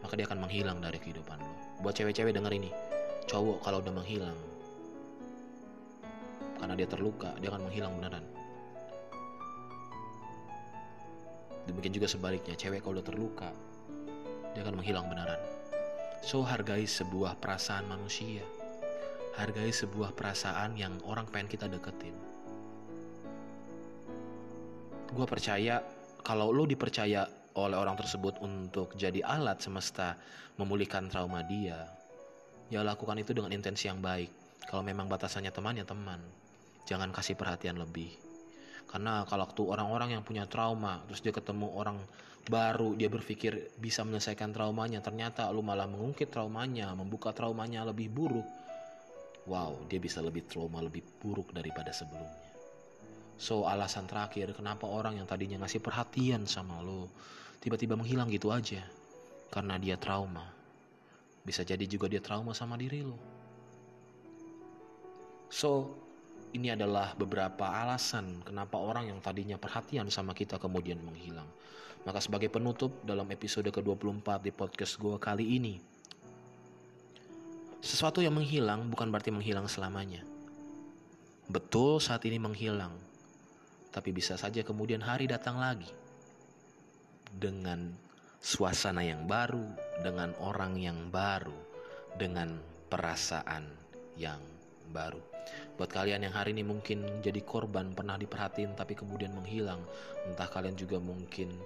maka 0.00 0.16
dia 0.16 0.24
akan 0.24 0.40
menghilang 0.40 0.80
dari 0.80 0.96
kehidupan 0.96 1.36
lo. 1.36 1.52
Buat 1.84 2.00
cewek-cewek 2.00 2.32
denger 2.32 2.56
ini, 2.56 2.72
cowok 3.28 3.60
kalau 3.60 3.84
udah 3.84 3.92
menghilang, 3.92 4.38
karena 6.56 6.74
dia 6.74 6.88
terluka, 6.88 7.36
dia 7.36 7.52
akan 7.52 7.68
menghilang 7.68 7.92
beneran. 8.00 8.24
Demikian 11.68 11.92
juga 11.92 12.08
sebaliknya, 12.08 12.56
cewek 12.56 12.80
kalau 12.80 12.96
udah 12.96 13.06
terluka, 13.06 13.50
dia 14.56 14.64
akan 14.64 14.80
menghilang 14.80 15.04
beneran. 15.12 15.38
So, 16.24 16.42
hargai 16.42 16.88
sebuah 16.88 17.38
perasaan 17.38 17.86
manusia. 17.86 18.42
Hargai 19.36 19.68
sebuah 19.68 20.16
perasaan 20.16 20.80
yang 20.80 20.96
orang 21.04 21.28
pengen 21.28 21.52
kita 21.52 21.68
deketin. 21.68 22.16
Gue 25.12 25.26
percaya 25.28 25.84
kalau 26.26 26.50
lo 26.50 26.66
dipercaya 26.66 27.22
oleh 27.54 27.78
orang 27.78 27.94
tersebut 27.94 28.42
untuk 28.42 28.98
jadi 28.98 29.22
alat 29.22 29.62
semesta 29.62 30.18
memulihkan 30.58 31.06
trauma 31.06 31.46
dia, 31.46 31.86
ya 32.66 32.82
lakukan 32.82 33.22
itu 33.22 33.30
dengan 33.30 33.54
intensi 33.54 33.86
yang 33.86 34.02
baik. 34.02 34.58
Kalau 34.66 34.82
memang 34.82 35.06
batasannya 35.06 35.54
teman 35.54 35.78
ya 35.78 35.86
teman. 35.86 36.18
Jangan 36.90 37.14
kasih 37.14 37.38
perhatian 37.38 37.78
lebih. 37.78 38.10
Karena 38.90 39.22
kalau 39.30 39.46
waktu 39.46 39.62
orang-orang 39.62 40.18
yang 40.18 40.26
punya 40.26 40.50
trauma, 40.50 40.98
terus 41.06 41.22
dia 41.22 41.30
ketemu 41.30 41.70
orang 41.78 41.98
baru, 42.50 42.98
dia 42.98 43.06
berpikir 43.06 43.78
bisa 43.78 44.02
menyelesaikan 44.02 44.50
traumanya, 44.50 44.98
ternyata 44.98 45.46
lu 45.54 45.62
malah 45.62 45.86
mengungkit 45.86 46.30
traumanya, 46.30 46.90
membuka 46.98 47.30
traumanya 47.30 47.86
lebih 47.86 48.10
buruk. 48.10 48.46
Wow, 49.46 49.86
dia 49.86 50.02
bisa 50.02 50.18
lebih 50.18 50.46
trauma 50.50 50.82
lebih 50.82 51.06
buruk 51.22 51.54
daripada 51.54 51.94
sebelumnya. 51.94 52.45
So, 53.36 53.68
alasan 53.68 54.08
terakhir 54.08 54.56
kenapa 54.56 54.88
orang 54.88 55.20
yang 55.20 55.28
tadinya 55.28 55.60
ngasih 55.64 55.84
perhatian 55.84 56.48
sama 56.48 56.80
lo, 56.80 57.12
tiba-tiba 57.60 57.92
menghilang 57.92 58.32
gitu 58.32 58.48
aja. 58.48 58.80
Karena 59.52 59.76
dia 59.76 60.00
trauma. 60.00 60.48
Bisa 61.44 61.62
jadi 61.62 61.84
juga 61.84 62.08
dia 62.08 62.24
trauma 62.24 62.56
sama 62.56 62.80
diri 62.80 63.04
lo. 63.04 63.16
So, 65.52 65.92
ini 66.56 66.72
adalah 66.72 67.12
beberapa 67.14 67.68
alasan 67.68 68.40
kenapa 68.40 68.80
orang 68.80 69.12
yang 69.12 69.20
tadinya 69.20 69.60
perhatian 69.60 70.08
sama 70.08 70.32
kita 70.32 70.56
kemudian 70.56 70.98
menghilang. 71.04 71.46
Maka 72.08 72.22
sebagai 72.22 72.48
penutup 72.48 73.02
dalam 73.02 73.28
episode 73.28 73.68
ke-24 73.68 74.40
di 74.40 74.50
podcast 74.54 74.94
gue 74.96 75.18
kali 75.18 75.58
ini, 75.58 75.74
sesuatu 77.82 78.22
yang 78.22 78.34
menghilang 78.34 78.86
bukan 78.88 79.10
berarti 79.10 79.34
menghilang 79.34 79.66
selamanya. 79.66 80.22
Betul 81.50 81.98
saat 81.98 82.22
ini 82.26 82.38
menghilang, 82.38 82.94
tapi 83.96 84.12
bisa 84.12 84.36
saja 84.36 84.60
kemudian 84.60 85.00
hari 85.00 85.24
datang 85.24 85.56
lagi 85.56 85.88
dengan 87.32 87.96
suasana 88.44 89.00
yang 89.00 89.24
baru, 89.24 89.64
dengan 90.04 90.36
orang 90.36 90.76
yang 90.76 91.08
baru, 91.08 91.56
dengan 92.20 92.60
perasaan 92.92 93.64
yang 94.20 94.38
baru. 94.92 95.20
Buat 95.80 95.96
kalian 95.96 96.28
yang 96.28 96.34
hari 96.36 96.52
ini 96.52 96.60
mungkin 96.60 97.24
jadi 97.24 97.40
korban 97.40 97.96
pernah 97.96 98.20
diperhatiin 98.20 98.76
tapi 98.76 98.92
kemudian 98.92 99.32
menghilang, 99.32 99.80
entah 100.28 100.48
kalian 100.48 100.76
juga 100.76 101.00
mungkin 101.00 101.56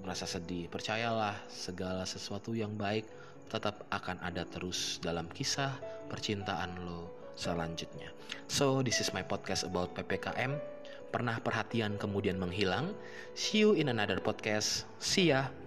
merasa 0.00 0.24
sedih. 0.24 0.70
Percayalah, 0.70 1.34
segala 1.50 2.06
sesuatu 2.06 2.54
yang 2.54 2.78
baik 2.78 3.04
tetap 3.50 3.84
akan 3.92 4.22
ada 4.24 4.48
terus 4.48 4.96
dalam 5.02 5.28
kisah 5.28 5.76
percintaan 6.08 6.78
lo 6.86 7.12
selanjutnya. 7.36 8.08
So, 8.48 8.80
this 8.80 9.02
is 9.04 9.12
my 9.12 9.20
podcast 9.26 9.68
about 9.68 9.92
PPKM. 9.92 10.71
Pernah 11.12 11.44
perhatian 11.44 12.00
kemudian 12.00 12.40
menghilang. 12.40 12.96
See 13.36 13.60
you 13.62 13.76
in 13.76 13.92
another 13.92 14.16
podcast. 14.16 14.88
See 14.96 15.28
ya. 15.28 15.61